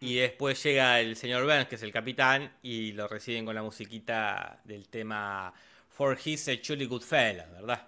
[0.00, 3.62] Y después llega el señor Burns, que es el capitán, y lo reciben con la
[3.62, 5.52] musiquita del tema
[5.90, 7.86] For He's a Truly Good Fella, ¿verdad?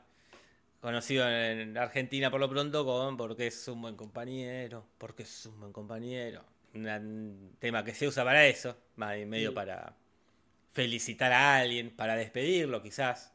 [0.82, 5.60] Conocido en Argentina por lo pronto con Porque es un buen compañero, porque es un
[5.60, 6.44] buen compañero.
[6.74, 9.94] Un tema que se usa para eso, más medio para
[10.72, 13.32] felicitar a alguien, para despedirlo quizás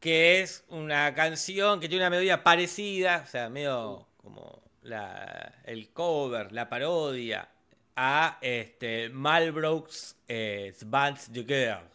[0.00, 5.90] que es una canción que tiene una melodía parecida, o sea, medio como la, el
[5.90, 7.48] cover, la parodia
[7.96, 11.88] a este, Malbrook's eh, Svans the Girl.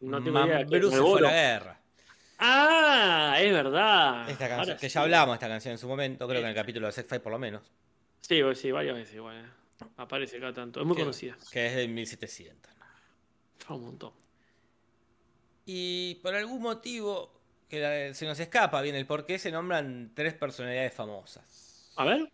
[0.00, 0.66] No tengo idea.
[0.66, 1.77] se fue la guerra.
[2.38, 4.28] Ah, es verdad.
[4.30, 4.94] Esta canción, Ahora que sí.
[4.94, 7.08] ya hablamos de esta canción en su momento, creo que en el capítulo de Sex
[7.08, 7.70] Five por lo menos.
[8.20, 9.36] Sí, sí, varias veces igual.
[9.36, 9.86] eh.
[9.96, 10.80] Aparece acá tanto.
[10.80, 11.36] Es muy que, conocida.
[11.50, 12.72] Que es de 1700.
[13.58, 14.12] Fue un montón.
[15.66, 17.32] Y por algún motivo
[17.68, 21.92] que se nos escapa bien el por qué se nombran tres personalidades famosas.
[21.96, 22.30] A ver.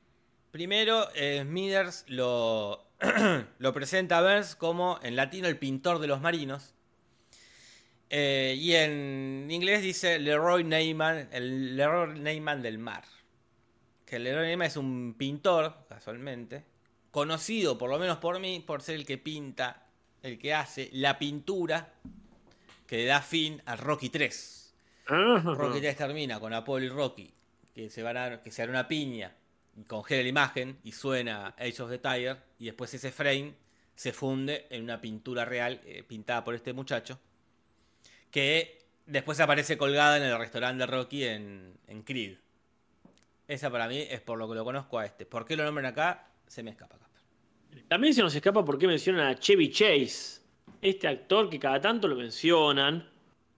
[0.50, 2.86] Primero, eh, Smithers lo,
[3.58, 6.73] lo presenta a Burns como en latino el pintor de los marinos.
[8.16, 13.02] Eh, y en inglés dice Leroy Neyman, el Leroy Neyman del mar.
[14.06, 16.64] Que Leroy Neyman es un pintor, casualmente,
[17.10, 19.88] conocido por lo menos por mí, por ser el que pinta,
[20.22, 21.92] el que hace la pintura
[22.86, 24.74] que da fin a Rocky 3.
[25.06, 27.34] Rocky 3 termina con Apollo y Rocky,
[27.74, 29.34] que se van a, que se hará una piña
[29.76, 33.54] y congela la imagen y suena Age of the Tiger, y después ese frame
[33.96, 37.18] se funde en una pintura real eh, pintada por este muchacho
[38.34, 42.36] que después aparece colgada en el restaurante de Rocky en, en Creed.
[43.46, 45.24] Esa para mí es por lo que lo conozco a este.
[45.24, 46.26] ¿Por qué lo nombran acá?
[46.48, 46.96] Se me escapa.
[47.86, 50.42] También se nos escapa por qué mencionan a Chevy Chase,
[50.82, 53.08] este actor que cada tanto lo mencionan,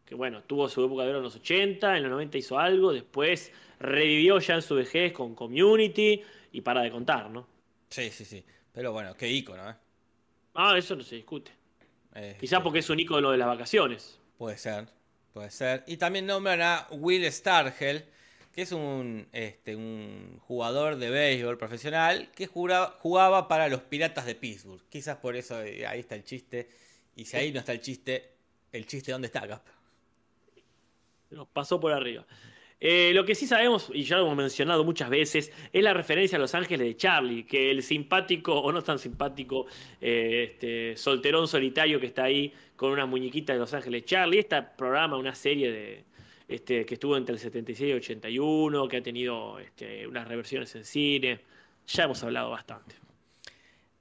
[0.04, 2.92] que bueno, tuvo su época de oro en los 80, en los 90 hizo algo,
[2.92, 6.20] después revivió ya en su vejez con Community
[6.52, 7.48] y para de contar, ¿no?
[7.88, 8.44] Sí, sí, sí.
[8.74, 9.74] Pero bueno, qué ícono, ¿eh?
[10.52, 11.50] Ah, eso no se discute.
[12.38, 14.20] Quizás porque es un ícono de las vacaciones.
[14.38, 14.88] Puede ser,
[15.32, 15.84] puede ser.
[15.86, 18.04] Y también nombran a Will Stargell,
[18.52, 24.34] que es un, este, un jugador de béisbol profesional que jugaba, para los Piratas de
[24.34, 24.82] Pittsburgh.
[24.88, 26.68] Quizás por eso eh, ahí está el chiste.
[27.16, 28.32] Y si ahí no está el chiste,
[28.72, 29.62] ¿el chiste dónde está, Cap?
[31.30, 32.24] Nos pasó por arriba.
[32.78, 36.36] Eh, lo que sí sabemos, y ya lo hemos mencionado muchas veces, es la referencia
[36.36, 39.66] a Los Ángeles de Charlie, que el simpático o no tan simpático
[40.00, 44.40] eh, este, solterón solitario que está ahí con unas muñequitas de Los Ángeles de Charlie,
[44.40, 46.04] este programa, una serie de,
[46.48, 50.74] este, que estuvo entre el 76 y el 81, que ha tenido este, unas reversiones
[50.74, 51.40] en cine,
[51.86, 52.94] ya hemos hablado bastante.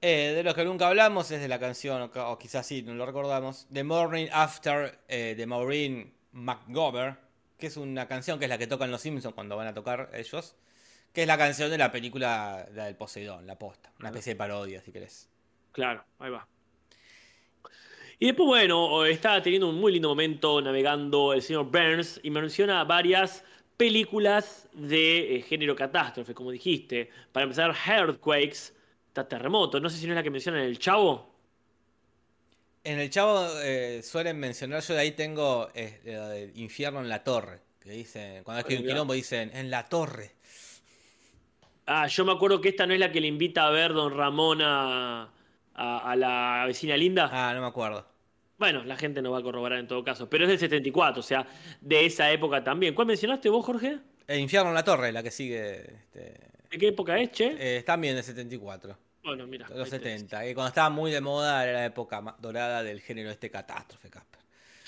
[0.01, 3.05] Eh, de lo que nunca hablamos es de la canción, o, quizás sí, no lo
[3.05, 7.24] recordamos, The Morning After de Maureen McGovern
[7.57, 10.09] que es una canción que es la que tocan los Simpsons cuando van a tocar
[10.13, 10.55] ellos,
[11.13, 14.81] que es la canción de la película del Poseidón, la posta, una especie de parodia,
[14.81, 15.29] si querés.
[15.71, 16.47] Claro, ahí va.
[18.17, 22.83] Y después, bueno, está teniendo un muy lindo momento navegando el señor Burns y menciona
[22.85, 23.43] varias
[23.75, 27.09] películas de eh, género catástrofe, como dijiste.
[27.31, 28.73] Para empezar, Earthquakes,
[29.07, 29.79] está terremoto.
[29.79, 31.34] No sé si no es la que menciona en El Chavo.
[32.86, 37.59] En el Chavo eh, suelen mencionar, yo de ahí tengo eh, Infierno en la Torre.
[37.79, 40.31] Que dicen, cuando es que hay un quilombo dicen, en la torre.
[41.88, 44.15] Ah, yo me acuerdo que esta no es la que le invita a ver Don
[44.15, 45.31] Ramón a,
[45.75, 47.29] la vecina linda.
[47.31, 48.05] Ah, no me acuerdo.
[48.57, 51.23] Bueno, la gente no va a corroborar en todo caso, pero es del 74, o
[51.23, 51.45] sea,
[51.81, 52.93] de esa época también.
[52.93, 53.99] ¿Cuál mencionaste vos, Jorge?
[54.27, 55.81] El Infierno en la Torre, la que sigue.
[55.81, 56.39] Este...
[56.69, 57.55] ¿De qué época es, Che?
[57.59, 58.97] Eh, también del 74.
[59.26, 59.67] Bueno, mira.
[59.73, 60.43] Los 70.
[60.43, 64.41] Que cuando estaba muy de moda era la época dorada del género este catástrofe, Casper.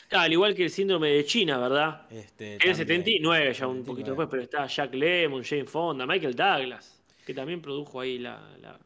[0.08, 2.06] Claro, al igual que el síndrome de China, ¿verdad?
[2.10, 7.02] Este, el 79, ya un poquito después, pero está Jack Lemmon, Jane Fonda, Michael Douglas,
[7.26, 8.80] que también produjo ahí la, la,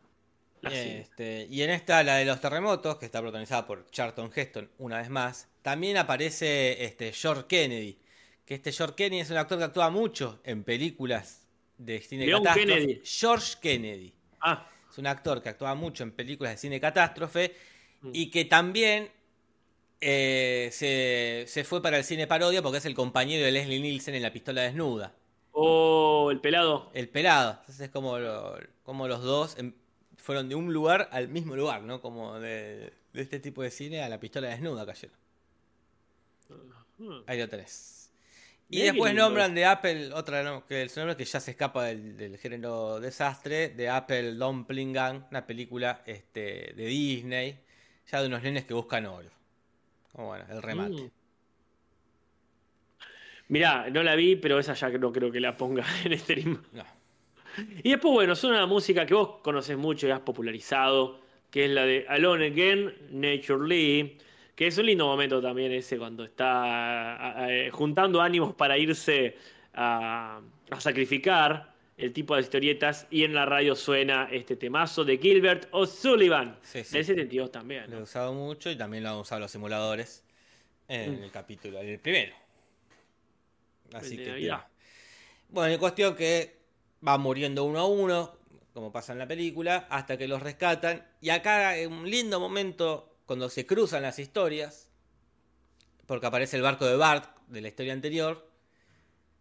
[0.70, 4.98] este, Y en esta, la de los terremotos, que está protagonizada por Charlton Heston, una
[4.98, 7.98] vez más, también aparece este, George Kennedy.
[8.46, 11.48] Que este George Kennedy es un actor que actúa mucho en películas
[11.78, 13.02] de cine Leon Kennedy.
[13.04, 14.14] George Kennedy.
[14.40, 14.68] Ah.
[14.92, 17.56] Es un actor que actúa mucho en películas de cine catástrofe
[18.02, 18.10] mm.
[18.14, 19.10] y que también
[20.02, 20.70] eh,
[21.48, 24.34] se, fue para el cine parodia porque es el compañero de Leslie Nielsen en La
[24.34, 25.14] Pistola Desnuda.
[25.54, 26.90] Oh, el pelado.
[26.94, 27.52] El pelado.
[27.60, 28.18] Entonces es como,
[28.84, 29.56] como los dos
[30.18, 32.02] fueron de un lugar al mismo lugar, ¿no?
[32.02, 35.16] Como de, este tipo de cine a La Pistola Desnuda cayeron.
[37.28, 38.01] Ahí lo tenés.
[38.72, 43.02] Y después nombran de Apple, otra que el nombre que ya se escapa del, género
[43.02, 47.60] desastre, de Apple Dumpling Gang, una película este, de Disney,
[48.10, 49.30] ya de unos nenes que buscan oro.
[50.14, 51.04] Como bueno, el remate.
[51.04, 51.12] Mm.
[53.50, 56.64] Mirá, no la vi, pero esa ya no creo que la ponga en stream.
[56.72, 56.86] No.
[57.84, 61.20] Y después, bueno, suena una música que vos conoces mucho y has popularizado,
[61.50, 64.18] que es la de Alone Again, Nature Lee
[64.56, 69.36] que es un lindo momento también ese cuando está juntando ánimos para irse
[69.74, 70.42] a,
[70.80, 76.58] sacrificar el tipo de historietas y en la radio suena este temazo de Gilbert O'Sullivan
[76.62, 76.94] sí, sí.
[76.94, 77.92] del 72 también.
[77.92, 80.24] Lo he usado mucho y también lo han usado los simuladores
[80.88, 81.24] en mm.
[81.24, 82.34] el capítulo, en el primero.
[83.94, 84.52] Así que
[85.50, 86.56] Bueno, en cuestión que
[87.06, 88.38] va muriendo uno a uno,
[88.74, 91.06] como pasa en la película, hasta que los rescatan.
[91.20, 94.90] Y acá en un lindo momento cuando se cruzan las historias,
[96.06, 98.46] porque aparece el barco de Bart de la historia anterior,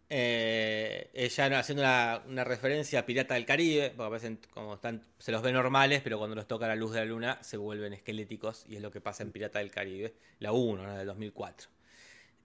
[0.09, 5.41] eh, ella haciendo una, referencia a Pirata del Caribe, porque aparecen como están, se los
[5.41, 8.77] ve normales, pero cuando los toca la luz de la luna se vuelven esqueléticos, y
[8.77, 11.67] es lo que pasa en Pirata del Caribe, la 1, la del 2004.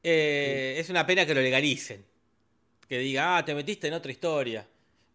[0.02, 2.04] Eh, es una pena que lo legalicen,
[2.88, 4.66] que diga, ah, te metiste en otra historia.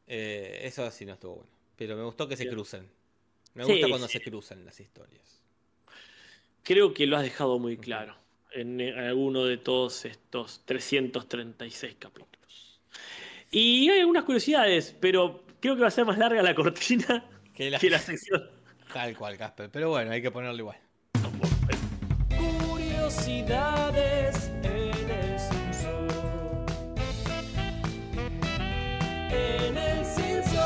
[0.08, 2.90] Eh, eso sí no estuvo bueno, pero me gustó que se crucen.
[3.54, 5.41] Me gusta cuando se cruzan las historias.
[6.64, 8.16] Creo que lo has dejado muy claro.
[8.54, 12.80] en alguno de todos estos 336 capítulos.
[13.50, 17.70] Y hay algunas curiosidades, pero creo que va a ser más larga la cortina Que
[17.70, 18.50] la- que la sección.
[18.94, 19.70] Tal cual, Casper.
[19.72, 20.78] Pero bueno, hay que ponerlo igual.
[22.68, 26.08] Curiosidades en el Simpson.
[29.32, 30.62] En el Simpson.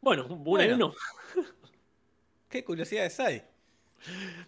[0.00, 0.94] Bueno, y Bueno.
[2.56, 2.60] Uno.
[2.60, 3.42] ¿Qué curiosidades hay?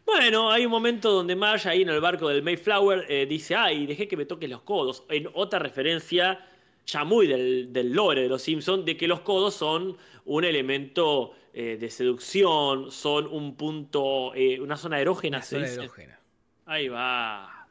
[0.04, 3.86] Bueno, hay un momento donde Marge ahí en el barco del Mayflower eh, dice, ay,
[3.86, 5.04] dejé que me toquen los codos.
[5.09, 6.46] En otra referencia
[6.86, 11.34] ya muy del, del lore de los Simpsons, de que los codos son un elemento
[11.52, 15.80] eh, de seducción, son un punto, eh, una zona erógena, Una se zona dice.
[15.80, 16.20] erógena.
[16.66, 17.66] Ahí va.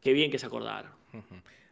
[0.00, 0.90] Qué bien que se acordaron.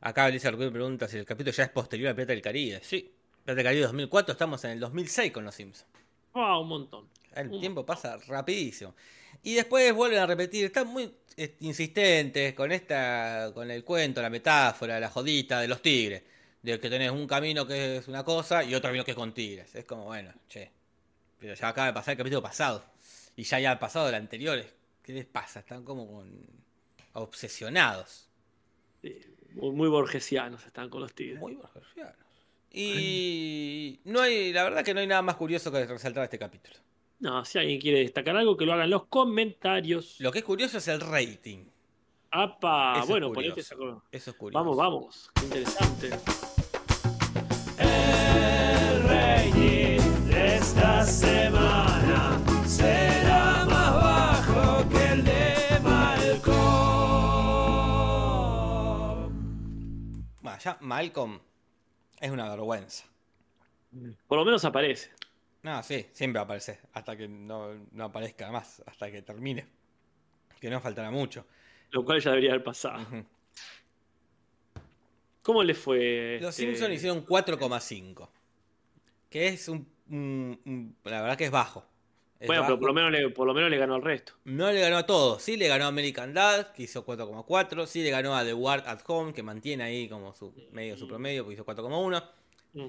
[0.00, 2.80] Acá Blizzard Quill pregunta si el capítulo ya es posterior a Pirata del Caribe.
[2.82, 3.10] Sí,
[3.44, 5.90] Pirata del Caribe 2004, estamos en el 2006 con los Simpsons.
[6.34, 7.08] Ah, un montón.
[7.34, 8.94] El tiempo pasa rapidísimo.
[9.42, 14.30] Y después vuelven a repetir, están muy eh, insistentes con esta, con el cuento, la
[14.30, 16.22] metáfora, la jodita de los tigres.
[16.62, 19.32] De que tenés un camino que es una cosa y otro camino que es con
[19.32, 19.74] tigres.
[19.74, 20.70] Es como, bueno, che.
[21.38, 22.84] Pero ya acaba de pasar el capítulo pasado.
[23.34, 24.62] Y ya ya ha pasado el anterior.
[25.02, 25.60] ¿Qué les pasa?
[25.60, 26.30] Están como con...
[27.14, 28.28] obsesionados.
[29.54, 31.40] Muy, muy borgesianos están con los tigres.
[31.40, 32.14] Muy borgesianos.
[32.70, 36.76] Y no hay, la verdad que no hay nada más curioso que resaltar este capítulo.
[37.20, 40.18] No, si alguien quiere destacar algo, que lo hagan en los comentarios.
[40.20, 41.66] Lo que es curioso es el rating.
[42.30, 42.92] ¡Apa!
[42.94, 43.54] Eso es bueno, curioso.
[43.54, 44.02] ponete esa cosa.
[44.10, 44.58] Eso es curioso.
[44.58, 45.30] Vamos, vamos.
[45.34, 46.08] Qué interesante.
[47.76, 56.50] El rating de esta semana será más bajo que el de Malcolm.
[60.40, 61.38] Bueno, ya Malcolm
[62.18, 63.04] es una vergüenza.
[64.26, 65.10] Por lo menos aparece.
[65.62, 66.80] No, sí, siempre aparece.
[66.92, 68.82] Hasta que no, no aparezca más.
[68.86, 69.66] Hasta que termine.
[70.60, 71.46] Que no faltará mucho.
[71.90, 73.04] Lo cual ya debería haber pasado.
[75.42, 76.38] ¿Cómo le fue?
[76.40, 78.28] Los este, Simpsons hicieron 4,5.
[79.28, 81.84] Que es un, un- un- La verdad que es bajo.
[82.38, 84.32] Es Bueno, pero por lo, menos le, por lo menos le ganó al resto.
[84.44, 85.42] No le ganó a todos.
[85.42, 87.86] Sí le ganó a American Dad, que hizo 4,4.
[87.86, 91.06] Sí le ganó a The Ward at Home, que mantiene ahí como su medio su
[91.06, 92.22] promedio, porque hizo 4,1.
[92.74, 92.86] Mm.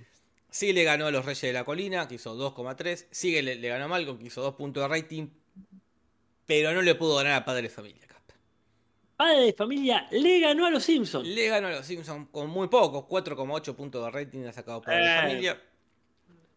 [0.52, 3.08] Sí le ganó a Los Reyes de la Colina, que hizo 2,3.
[3.10, 5.28] Sí le, le ganó a Malcolm, que hizo 2 puntos de rating.
[6.46, 8.36] Pero no le pudo ganar a Padre de Familia, Casper.
[9.16, 11.26] Padre de familia le ganó a los Simpsons.
[11.28, 15.00] Le ganó a los Simpsons con muy pocos, 4,8 puntos de rating ha sacado Padre
[15.00, 15.22] de Eh.
[15.22, 15.62] Familia.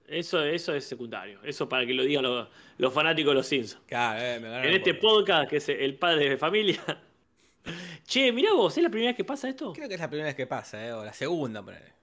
[0.08, 1.40] Eso, eso es secundario.
[1.44, 3.82] Eso para que lo digan los, los fanáticos de los Simpsons.
[3.86, 6.82] Claro, eh, me En este podcast, que es el padre de familia.
[8.06, 9.72] Che, mirá vos, ¿es la primera vez que pasa esto?
[9.72, 11.93] Creo que es la primera vez que pasa, eh, o la segunda, ponele.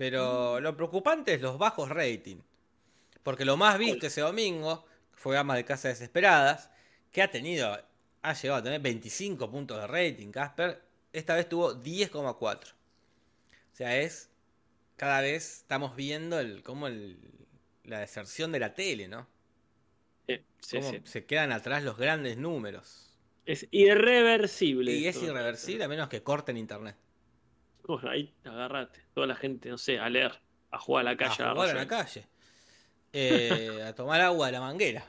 [0.00, 2.38] Pero lo preocupante es los bajos rating.
[3.22, 6.70] Porque lo más visto ese domingo fue Amas de Casa Desesperadas,
[7.12, 7.78] que ha tenido,
[8.22, 10.80] ha llegado a tener 25 puntos de rating, Casper.
[11.12, 12.72] Esta vez tuvo 10,4.
[12.72, 12.74] O
[13.74, 14.30] sea, es.
[14.96, 17.18] Cada vez estamos viendo el, cómo el,
[17.84, 19.28] la deserción de la tele, ¿no?
[20.26, 21.02] Sí, Cómo sí.
[21.04, 23.18] se quedan atrás los grandes números.
[23.44, 24.92] Es irreversible.
[24.92, 26.96] Y es irreversible a menos que corten internet.
[27.86, 29.00] Bueno, ahí agarrate.
[29.14, 30.32] Toda la gente, no sé, a leer,
[30.70, 31.42] a jugar a la calle.
[31.42, 32.26] a jugar en la calle.
[33.12, 35.04] Eh, a tomar agua de la manguera.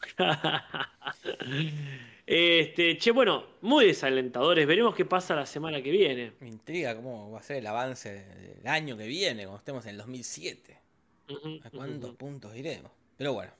[2.26, 4.66] este, che, bueno, muy desalentadores.
[4.66, 6.32] Veremos qué pasa la semana que viene.
[6.40, 9.90] Me intriga cómo va a ser el avance del año que viene, cuando estemos en
[9.90, 10.78] el 2007.
[11.28, 12.92] Ujú, ¿A cuántos puntos iremos?
[13.16, 13.52] Pero bueno.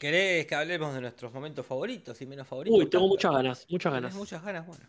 [0.00, 2.78] ¿Querés que hablemos de nuestros momentos favoritos y menos favoritos?
[2.78, 4.14] Uy, tengo muchas ganas, muchas ¿Tenés ganas.
[4.14, 4.84] muchas ganas, bueno.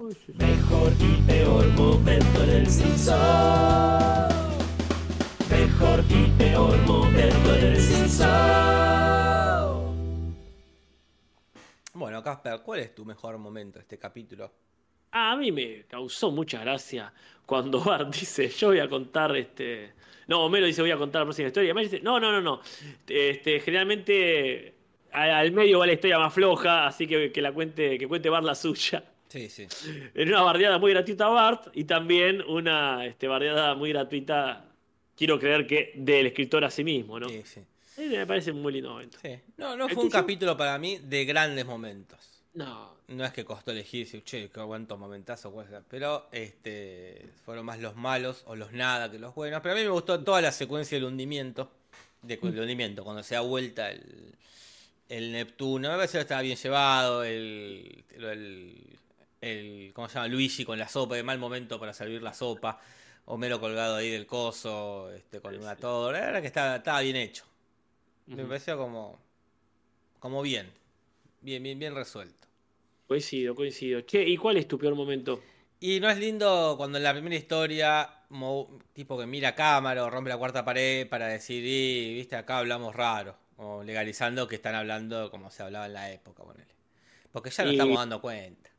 [0.00, 0.32] Uy, sí, sí.
[0.34, 3.18] Mejor y peor momento del Simpson.
[5.50, 8.28] Mejor y peor momento del Simpson.
[11.94, 14.52] Bueno, Casper, ¿cuál es tu mejor momento de este capítulo?
[15.10, 17.12] A mí me causó mucha gracia
[17.44, 19.94] cuando Bart dice, yo voy a contar este...
[20.28, 21.66] No, Homero dice, voy a contar la próxima historia.
[21.66, 22.60] Y Homero dice, no, no, no, no.
[23.08, 24.76] Este, generalmente
[25.10, 28.28] al, al medio va la historia más floja, así que que la cuente, que cuente
[28.28, 29.02] Bart la suya.
[29.28, 29.66] Sí, sí.
[30.14, 34.64] En una bardeada muy gratuita a Bart y también una este, bardeada muy gratuita,
[35.16, 37.28] quiero creer que del escritor a sí mismo, ¿no?
[37.28, 37.60] Sí, sí.
[37.96, 39.18] Me parece un muy lindo momento.
[39.20, 39.38] Sí.
[39.56, 40.20] No, no ¿El fue un tuyo?
[40.20, 42.18] capítulo para mí de grandes momentos.
[42.54, 47.66] No, No es que costó elegir, si, che, qué cuántos momentazos, sea, pero este, fueron
[47.66, 49.60] más los malos o los nada que los buenos.
[49.62, 51.70] Pero a mí me gustó toda la secuencia del hundimiento,
[52.22, 54.34] de, del hundimiento, cuando se da vuelta el,
[55.08, 55.88] el Neptuno.
[55.88, 58.76] Me parece que estaba bien llevado, el, el,
[59.40, 60.28] el- ¿cómo se llama?
[60.28, 62.80] Luigi con la sopa, de mal momento para servir la sopa.
[63.26, 65.74] Homero colgado ahí del coso, este, con Sí, una.
[65.74, 67.44] La verdad que estaba, estaba bien hecho.
[68.26, 69.18] Me pareció como,
[70.18, 70.70] como bien.
[71.40, 72.46] Bien, bien, bien resuelto.
[73.06, 74.00] Coincido, coincido.
[74.02, 75.42] Che, ¿y cuál es tu peor momento?
[75.80, 80.10] Y no es lindo cuando en la primera historia, mo- tipo que mira cámara o
[80.10, 83.36] rompe la cuarta pared para decir, y, viste, acá hablamos raro.
[83.56, 86.74] O legalizando que están hablando como se hablaba en la época, ponele.
[87.32, 88.70] Porque ya nos Y- estamos dando cuenta.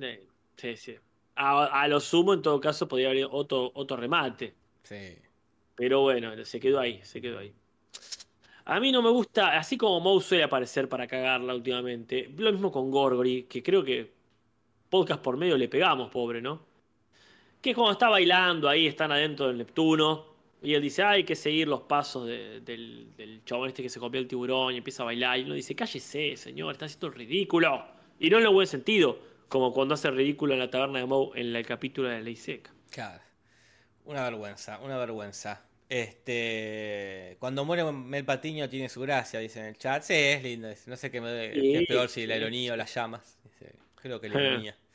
[0.00, 0.26] Eh,
[0.56, 0.96] sí, sí.
[1.36, 4.54] A, a lo sumo, en todo caso, podría haber otro, otro remate.
[4.82, 5.16] Sí.
[5.74, 7.52] Pero bueno, se quedó ahí, se quedó ahí.
[8.64, 12.30] A mí no me gusta, así como Moe suele aparecer para cagarla últimamente.
[12.36, 14.10] Lo mismo con Gorgory, que creo que
[14.90, 16.64] podcast por medio le pegamos, pobre, ¿no?
[17.60, 20.34] Que es cuando está bailando ahí, están adentro del Neptuno.
[20.62, 23.88] Y él dice, "Ah, hay que seguir los pasos de- del, del chabón este que
[23.88, 25.38] se copió el tiburón y empieza a bailar.
[25.38, 27.84] Y uno dice, cállese, señor, está haciendo ridículo.
[28.18, 29.18] Y no en el buen sentido,
[29.48, 32.36] como cuando hace ridículo en la taberna de Moe en el capítulo de la ley
[32.36, 32.70] seca.
[32.90, 33.22] Claro.
[34.04, 35.62] Una vergüenza, una vergüenza.
[35.88, 40.02] Este, cuando muere Mel Patiño tiene su gracia, dice en el chat.
[40.02, 40.68] Sí, es lindo.
[40.86, 42.26] No sé qué, me, Sí, qué es peor, si sí.
[42.26, 43.38] la ironía o las llamas.
[43.96, 44.76] Creo que la ironía.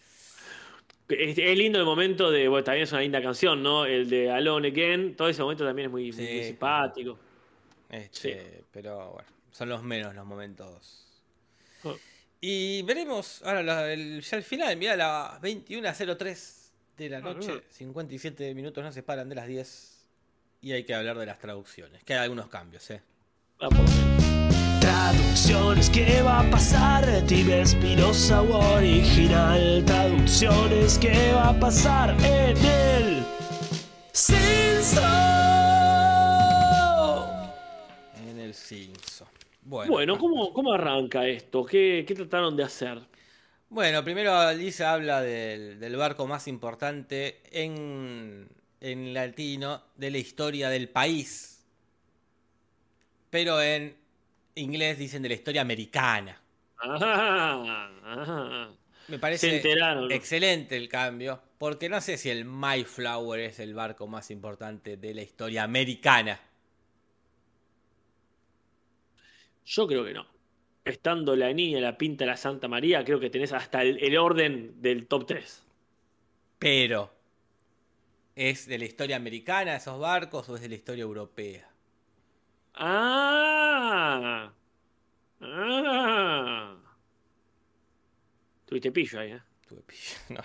[1.10, 3.84] Es, es lindo el momento de, bueno, también es una linda canción, ¿no?
[3.84, 7.20] El de Alone Again, todo ese momento también es muy, simpático.
[7.89, 11.06] Este, Pero bueno, son los menos los momentos.
[11.84, 11.97] Oh.
[12.44, 17.52] Y veremos ahora la- el- ya el final, mira las 21.03 de la Ah, noche,
[17.52, 17.64] bien.
[17.70, 20.08] 57 minutos no se paran de las 10
[20.62, 23.02] y hay que hablar de las traducciones, que hay algunos cambios, ¿eh?
[23.60, 24.82] Ah, por lo menos.
[24.82, 27.06] Traducciones, ¿qué va a pasar?
[27.28, 29.84] Tibia Espinosa o original.
[29.86, 33.24] Traducciones, ¿qué va a pasar en el
[34.12, 35.02] censo?
[38.28, 39.28] En el Cinso.
[39.62, 41.66] Bueno, Bueno, ¿cómo, ¿cómo arranca esto?
[41.66, 42.99] ¿Qué, qué trataron de hacer?
[43.70, 48.49] Bueno, primero Lisa habla del, del barco más importante en,
[48.82, 51.66] en latino de la historia del país.
[53.30, 53.95] Pero en
[54.55, 56.41] inglés dicen de la historia americana.
[56.78, 58.70] Ah, ah.
[59.07, 59.62] Me parece
[60.09, 65.14] excelente el cambio, porque no sé si el Mayflower es el barco más importante de
[65.14, 66.39] la historia americana.
[69.66, 70.26] Yo creo que no.
[70.86, 74.82] Estando la niña, la pinta la Santa María, creo que tenés hasta el, el orden
[74.82, 75.64] del top 3.
[76.59, 77.12] Pero,
[78.36, 81.72] ¿es de la historia americana esos barcos o es de la historia europea?
[82.76, 84.53] Ah.
[85.41, 86.76] Ah.
[88.66, 89.41] Tuviste pillo ahí, ¿eh?
[89.68, 90.41] Tuve pillo, no.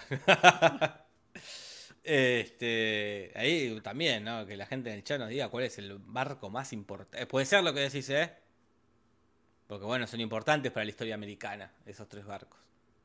[2.02, 4.46] Este, ahí también, ¿no?
[4.46, 7.26] Que la gente en el chat nos diga cuál es el barco más importante.
[7.26, 8.32] Puede ser lo que decís, ¿eh?
[9.66, 12.58] Porque bueno, son importantes para la historia americana, esos tres barcos.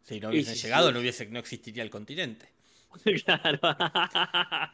[0.03, 0.93] Si no hubiesen sí, llegado, sí.
[0.93, 2.47] no hubiese, no existiría el continente.
[3.25, 3.59] claro.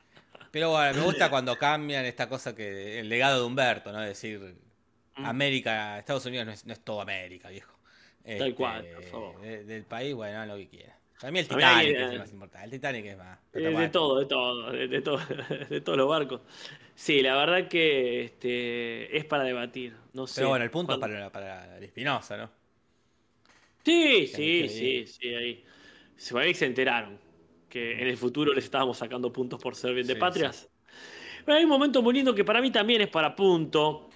[0.51, 4.01] Pero bueno, me gusta cuando cambian esta cosa que el legado de Humberto, ¿no?
[4.01, 4.55] Es decir,
[5.17, 5.25] Mm.
[5.25, 7.73] América, Estados Unidos no es, no es todo América, viejo.
[8.23, 9.41] Este, cual, por favor.
[9.41, 10.96] de- del país, bueno, lo que quiera.
[11.20, 12.65] Para mí el mí Titanic es el más importante.
[12.65, 13.39] El Titanic es más.
[13.53, 15.18] Eh, de todo, de todo, de, de todo,
[15.70, 16.41] de todos los barcos.
[16.95, 19.95] Sí, la verdad que este, es para debatir.
[20.13, 20.41] No sé.
[20.41, 22.51] Pero bueno, el punto es para, para Espinosa, ¿no?
[23.84, 25.65] Sí, sí, sí, sí, ahí.
[26.15, 27.20] Se, se enteraron
[27.70, 30.70] que en el futuro les estábamos sacando puntos por ser bien de Sí, patrias.
[31.45, 34.07] Pero hay un momento muy lindo que para mí también es para punto,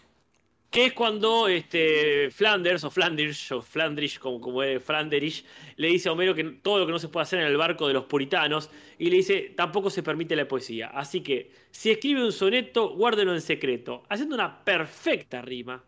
[0.72, 5.44] que es cuando este, Flanders, o Flanders, o Flandrish, como, como es Flanderish,
[5.76, 7.88] le dice a Homero que todo lo que no se puede hacer en el barco
[7.90, 10.88] de los puritanos, y le dice, tampoco se permite la poesía.
[10.88, 15.84] Así que, si escribe un soneto, guárdelo en secreto, haciendo una perfecta rima.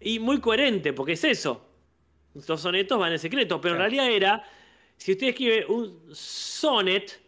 [0.00, 1.66] Y muy coherente, porque es eso.
[2.46, 3.86] Los sonetos van en secreto, pero Claro.
[3.90, 4.44] en realidad era,
[4.98, 7.22] si usted escribe un sonnet,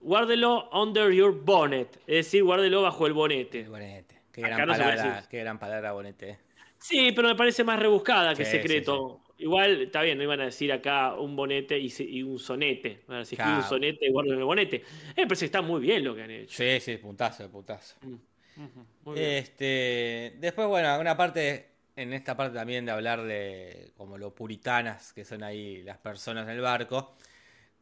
[0.00, 3.60] guárdelo under your bonnet, es decir, guárdelo bajo el bonete.
[3.60, 4.15] El bonete.
[4.36, 6.38] Qué gran palabra, qué gran palabra bonete.
[6.78, 9.22] Sí, pero me parece más rebuscada que Sí, secreto.
[9.38, 13.02] Igual, está bien, no iban a decir acá un bonete y, y un sonete.
[13.06, 14.76] Van a decir, un sonete y el bonete.
[14.76, 16.54] Eh, pero está muy bien lo que han hecho.
[16.54, 17.96] Sí, sí, puntazo, puntazo.
[18.02, 19.30] Muy bien.
[19.30, 25.14] Este, después, bueno, una parte, en esta parte también de hablar de como lo puritanas
[25.14, 27.16] que son ahí las personas en el barco,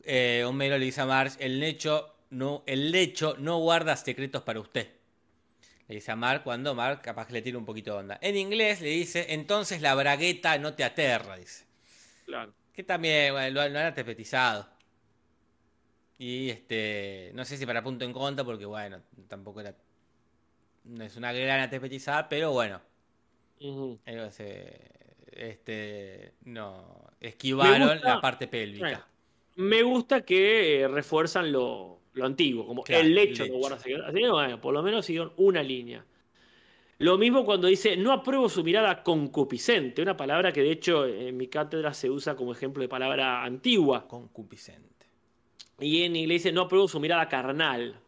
[0.05, 4.61] eh, Homero le dice a Marge, el lecho no, el lecho no guarda secretos para
[4.61, 4.89] usted.
[5.89, 8.19] Le dice a Mark cuando Mark capaz que le tira un poquito de onda.
[8.23, 11.67] En inglés le dice, entonces la bragueta no te aterra, dice.
[12.25, 12.55] Claro.
[12.73, 13.95] Que también bueno, lo, lo han.
[16.19, 19.75] Y este, no sé si para punto en contra, porque bueno, tampoco era.
[20.85, 22.81] No es una gran atepetizada, pero bueno.
[24.31, 24.91] Se-
[25.33, 27.11] este, no.
[27.21, 28.85] Esquivaron gusta- la parte pélvica.
[28.87, 29.05] Bueno,
[29.57, 33.59] me gusta que eh, refuerzan lo, lo antiguo, como Claro, el lecho no lecho.
[33.59, 34.05] guarda secreto.
[34.07, 36.05] Así que bueno, por lo menos siguieron una línea.
[36.99, 41.37] Lo mismo cuando dice, no apruebo su mirada concupiscente, una palabra que de hecho en
[41.37, 44.07] mi cátedra se usa como ejemplo de palabra antigua.
[44.07, 45.07] Concupiscente.
[45.81, 47.99] Y en inglés dice, no apruebo su mirada carnal,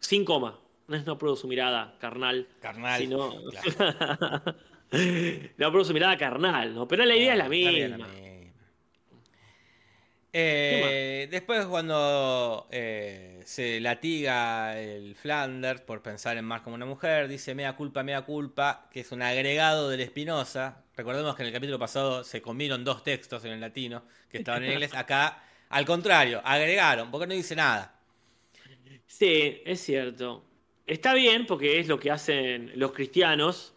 [0.00, 0.58] sin coma.
[0.88, 3.00] No es no apruebo su mirada carnal, Carnal.
[3.00, 3.34] sino...
[3.50, 4.56] claro.
[5.58, 6.88] no apruebo su mirada carnal, ¿no?
[6.88, 8.06] Pero la idea es la idea es misma.
[8.06, 8.24] la misma.
[10.32, 17.28] Eh, después cuando eh, se latiga el Flanders por pensar en Mar como una mujer,
[17.28, 20.82] dice mea culpa, mea culpa, que es un agregado del Espinosa.
[20.96, 24.64] Recordemos que en el capítulo pasado se comieron dos textos en el latino que estaban
[24.64, 24.94] en inglés.
[24.94, 27.94] Acá, al contrario, agregaron, porque no dice nada.
[29.06, 30.44] Sí, es cierto.
[30.86, 33.74] Está bien porque es lo que hacen los cristianos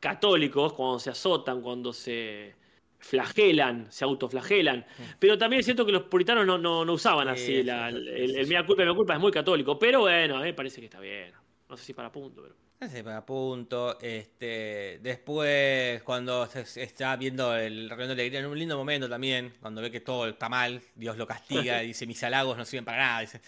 [0.00, 2.54] católicos cuando se azotan, cuando se
[2.98, 4.86] flagelan, se autoflagelan.
[5.18, 7.56] Pero también es cierto que los puritanos no, no, no usaban Sí, así.
[7.56, 8.50] sí, la- el, el sí.
[8.50, 9.78] mea culpa, mea culpa es muy católico.
[9.78, 11.32] Pero bueno, a mí me parece que está bien.
[11.68, 12.54] No sé si para punto, pero.
[12.78, 13.98] No sé, para punto.
[14.00, 19.08] Este, después, cuando se, se está viendo el reino de alegría, en un lindo momento
[19.08, 22.84] también, cuando ve que todo está mal, Dios lo castiga, dice: Mis halagos no sirven
[22.84, 23.20] para nada.
[23.20, 23.40] Dice.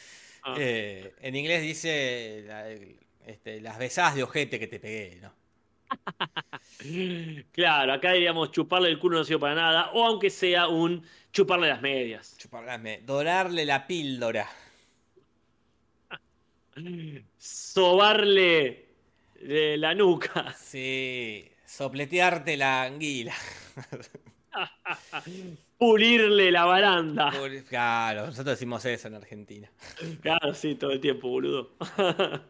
[0.43, 0.55] Ah.
[0.59, 2.47] Eh, en inglés dice:
[3.27, 5.33] este, Las besadas de ojete que te pegué, ¿no?
[7.53, 9.91] Claro, acá diríamos chuparle el culo no sirve para nada.
[9.93, 12.36] O aunque sea un chuparle las medias.
[12.39, 14.49] Chuparlasme, dorarle la píldora.
[17.39, 18.86] Sobarle
[19.41, 20.55] eh, la nuca.
[20.57, 23.34] Sí, sopletearte la anguila.
[25.78, 27.32] Pulirle la baranda.
[27.68, 29.70] Claro, nosotros decimos eso en Argentina.
[30.20, 31.70] Claro, sí, todo el tiempo, boludo.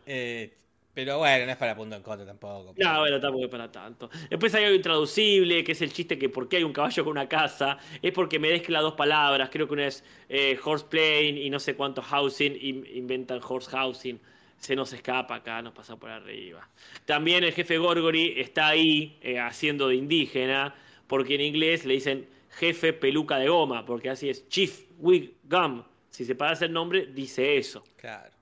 [0.06, 0.56] Eh,
[0.98, 2.74] pero bueno, no es para punto en contra tampoco.
[2.76, 4.10] No, bueno, tampoco es para tanto.
[4.28, 7.12] Después hay algo intraducible, que es el chiste que por qué hay un caballo con
[7.12, 11.50] una casa, es porque me mezcla dos palabras, creo que una es eh, horseplane y
[11.50, 12.58] no sé cuánto housing,
[12.96, 14.18] inventan horse housing.
[14.56, 16.68] Se nos escapa acá, nos pasa por arriba.
[17.04, 20.74] También el jefe Gorgory está ahí eh, haciendo de indígena,
[21.06, 25.84] porque en inglés le dicen jefe peluca de goma, porque así es Chief Wig Gum.
[26.10, 27.84] Si se parece el nombre, dice eso.
[27.98, 28.37] Claro.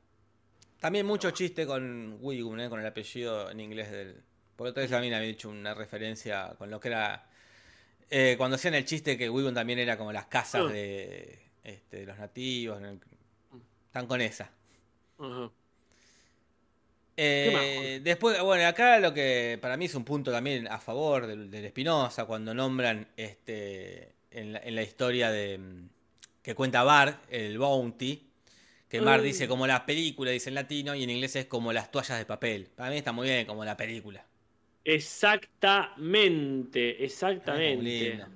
[0.86, 2.68] También mucho chiste con Wiggum, ¿eh?
[2.68, 4.22] con el apellido en inglés del.
[4.54, 7.26] Porque otra vez también había hecho una referencia con lo que era.
[8.08, 10.72] eh, cuando hacían el chiste que Wiggum también era como las casas Ah.
[10.72, 12.80] de, este, de los nativos.
[13.88, 14.48] Están con esa.
[17.16, 21.50] Eh, después, bueno, acá lo que para mí es un punto también a favor del,
[21.50, 25.88] del Espinosa, cuando nombran este en la, en la historia de mm,
[26.44, 28.25] que cuenta Bart, el Bounty,
[29.00, 29.24] que Bart Mm.
[29.24, 32.24] dice como las películas, dice en latino, y en inglés es como las toallas de
[32.26, 32.68] papel.
[32.74, 34.24] Para mí está muy bien, como la película.
[34.84, 37.82] Exactamente, exactamente.
[38.10, 38.26] lindo.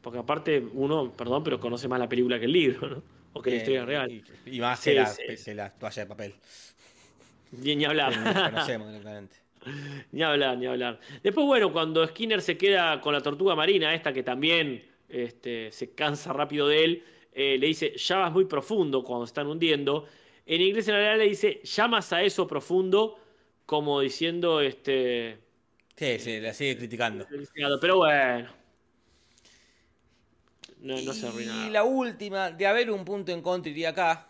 [0.00, 3.02] Porque aparte uno, perdón, pero conoce más la película que el libro, ¿no?
[3.32, 4.10] O que la Eh, historia real.
[4.10, 5.44] Y, y más Sí, que, la, sí, sí.
[5.44, 6.34] que la toalla de papel.
[7.52, 8.16] Ni, hablar.
[8.16, 9.36] no la conocemos directamente.
[10.12, 11.00] ni hablar, ni hablar.
[11.22, 15.94] Después, bueno, cuando Skinner se queda con la tortuga marina, esta que también este, se
[15.94, 17.04] cansa rápido de él,
[17.34, 20.06] eh, le dice, ya vas muy profundo cuando se están hundiendo.
[20.46, 23.18] En inglés en realidad le dice, llamas a eso profundo,
[23.66, 25.38] como diciendo, este,
[25.96, 27.26] Sí, sí, la sigue criticando.
[27.80, 28.48] pero bueno.
[30.80, 31.66] No, no se arruina.
[31.66, 34.28] y la última, de haber un punto en contra, iría acá.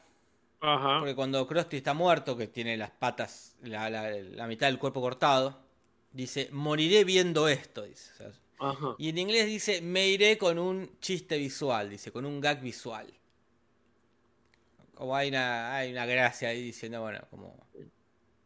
[0.61, 0.99] Ajá.
[1.01, 5.01] Porque cuando Krusty está muerto, que tiene las patas, la, la- la mitad del cuerpo
[5.01, 5.61] cortado,
[6.13, 8.13] dice, moriré viendo esto, dice.
[8.15, 8.95] O sea, Ajá.
[8.99, 13.13] y en inglés dice, me iré con un chiste visual, dice, con un gag visual.
[14.95, 17.67] Como hay una, hay una gracia ahí diciendo, bueno, como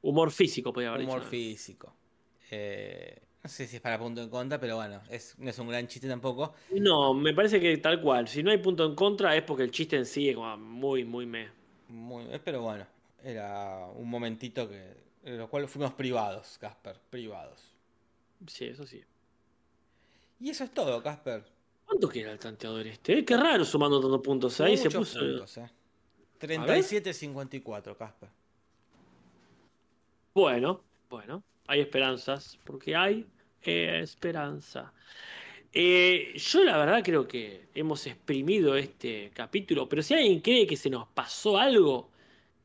[0.02, 1.30] Humor físico, podría haber humor dicho.
[1.30, 1.94] físico.
[2.50, 5.68] Eh, no sé si es para punto en contra, pero bueno, es, no es un
[5.68, 6.54] gran chiste tampoco.
[6.70, 8.28] No, me parece que tal cual.
[8.28, 11.04] Si no hay punto en contra es porque el chiste en sí es como muy,
[11.04, 11.48] muy me.
[11.88, 12.86] Muy, eh, pero bueno,
[13.22, 14.94] era un momentito que,
[15.24, 17.60] en lo cual fuimos privados, Casper, privados.
[18.46, 19.02] Sí, eso sí.
[20.40, 21.44] Y eso es todo, Casper.
[21.84, 23.18] ¿Cuánto queda el tanteador este?
[23.18, 24.60] Eh, Qué raro sumando tantos puntos.
[24.60, 25.18] Ahí se puso.
[25.18, 25.70] puntos, eh.
[26.40, 28.28] 37-54, Casper.
[30.34, 32.58] Bueno, bueno, hay esperanzas.
[32.64, 33.26] Porque hay
[33.62, 34.92] esperanza.
[35.72, 39.88] Eh, yo la verdad creo que hemos exprimido este capítulo.
[39.88, 42.10] Pero si alguien cree que se nos pasó algo,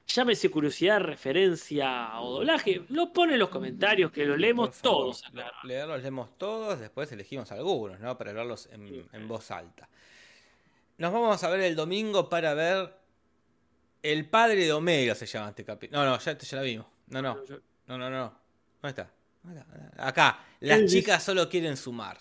[0.08, 4.82] llámese curiosidad, referencia o doblaje, lo pone en los comentarios que lo leemos favor,
[5.14, 5.52] todos acá.
[5.64, 8.18] le- Leerlos leemos todos, después elegimos algunos, ¿no?
[8.18, 9.88] Para leerlos en, en voz alta.
[10.98, 12.94] Nos vamos a ver el domingo para ver
[14.04, 16.04] El padre de Homero se llama este capítulo.
[16.04, 16.86] No, no, ya, ya la vimos.
[17.08, 17.38] No, no,
[17.88, 18.40] no, no, no.
[18.82, 19.12] ¿Dónde está?
[19.98, 20.40] Acá.
[20.60, 22.18] Las chicas solo quieren sumar.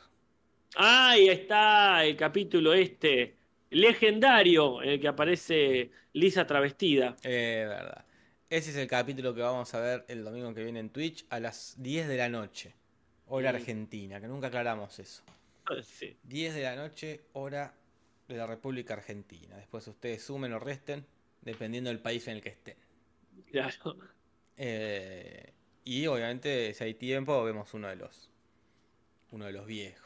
[0.77, 3.37] Ah, ahí está el capítulo este
[3.73, 7.17] legendario en el que aparece Lisa travestida.
[7.23, 8.05] Eh, verdad.
[8.51, 11.41] ese es el capítulo que vamos a ver el domingo que viene en Twitch a
[11.41, 12.75] las 10 de la noche.
[13.27, 13.57] Hora Mm.
[13.57, 15.23] argentina, que nunca aclaramos eso.
[15.83, 16.17] Sí.
[16.25, 17.73] 10 de la noche, hora
[18.29, 19.57] de la República Argentina.
[19.57, 21.07] Después ustedes sumen o resten,
[21.41, 22.77] dependiendo del país en el que estén.
[23.51, 23.97] Claro.
[24.57, 25.53] Eh,
[25.85, 28.29] y obviamente, si hay tiempo, vemos uno de los.
[29.31, 30.02] Uno de los viejos.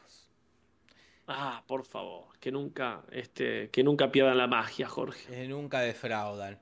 [1.29, 5.27] Ah, por favor, que nunca, este, que nunca pierdan la magia, Jorge.
[5.27, 6.61] Que nunca defraudan.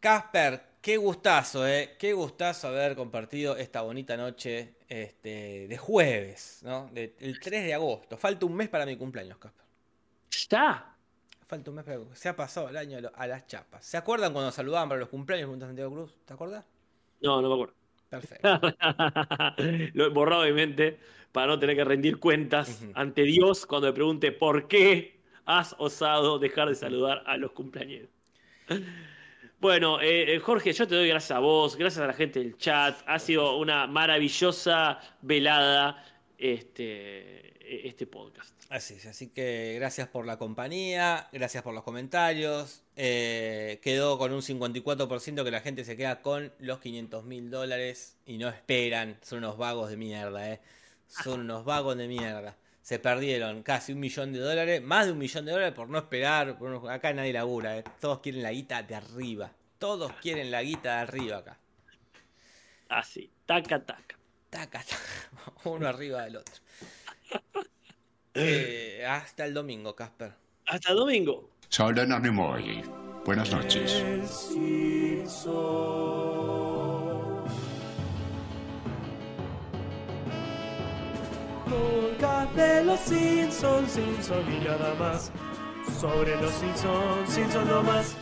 [0.00, 1.96] Casper, qué gustazo, eh.
[1.98, 6.88] Qué gustazo haber compartido esta bonita noche este, de jueves, ¿no?
[6.92, 8.16] De- el 3 de agosto.
[8.16, 9.64] Falta un mes para mi cumpleaños, Casper.
[10.50, 10.96] ¿Ya?
[11.46, 13.84] Falta un mes para Se ha pasado el año a las chapas.
[13.84, 16.14] ¿Se acuerdan cuando saludaban para los cumpleaños junto a Santiago Cruz?
[16.24, 16.64] ¿Te acuerdas?
[17.20, 17.74] No, no me acuerdo.
[18.20, 18.60] Perfecto.
[19.94, 20.98] Lo he borrado de mi mente
[21.32, 26.38] para no tener que rendir cuentas ante Dios cuando me pregunte por qué has osado
[26.38, 28.08] dejar de saludar a los cumpleaños.
[29.60, 32.56] Bueno, eh, eh, Jorge, yo te doy gracias a vos, gracias a la gente del
[32.56, 32.96] chat.
[33.06, 36.04] Ha sido una maravillosa velada
[36.38, 38.54] este, este podcast.
[38.70, 42.83] Así es, así que gracias por la compañía, gracias por los comentarios.
[42.96, 48.16] Eh, quedó con un 54% que la gente se queda con los 500 mil dólares
[48.26, 49.18] y no esperan.
[49.22, 50.60] Son unos vagos de mierda, eh.
[51.08, 52.56] Son unos vagos de mierda.
[52.82, 55.98] Se perdieron casi un millón de dólares, más de un millón de dólares por no
[55.98, 56.58] esperar.
[56.58, 57.84] por no- Acá nadie labura, eh.
[58.00, 59.52] Todos quieren la guita de arriba.
[59.78, 61.58] Todos quieren la guita de arriba acá.
[62.88, 64.16] Así, taca, taca.
[64.50, 64.96] Taca, taca.
[65.64, 66.54] Uno arriba del otro.
[68.34, 70.32] Eh, hasta el domingo, Casper.
[70.66, 71.50] Hasta el domingo.
[71.76, 72.84] Solo no Nimoy.
[73.24, 74.00] Buenas noches.
[81.68, 85.32] Podcast de los Simpsons, Simpson y nada más.
[86.00, 88.14] Sobre los Simpsons, Simpson no más.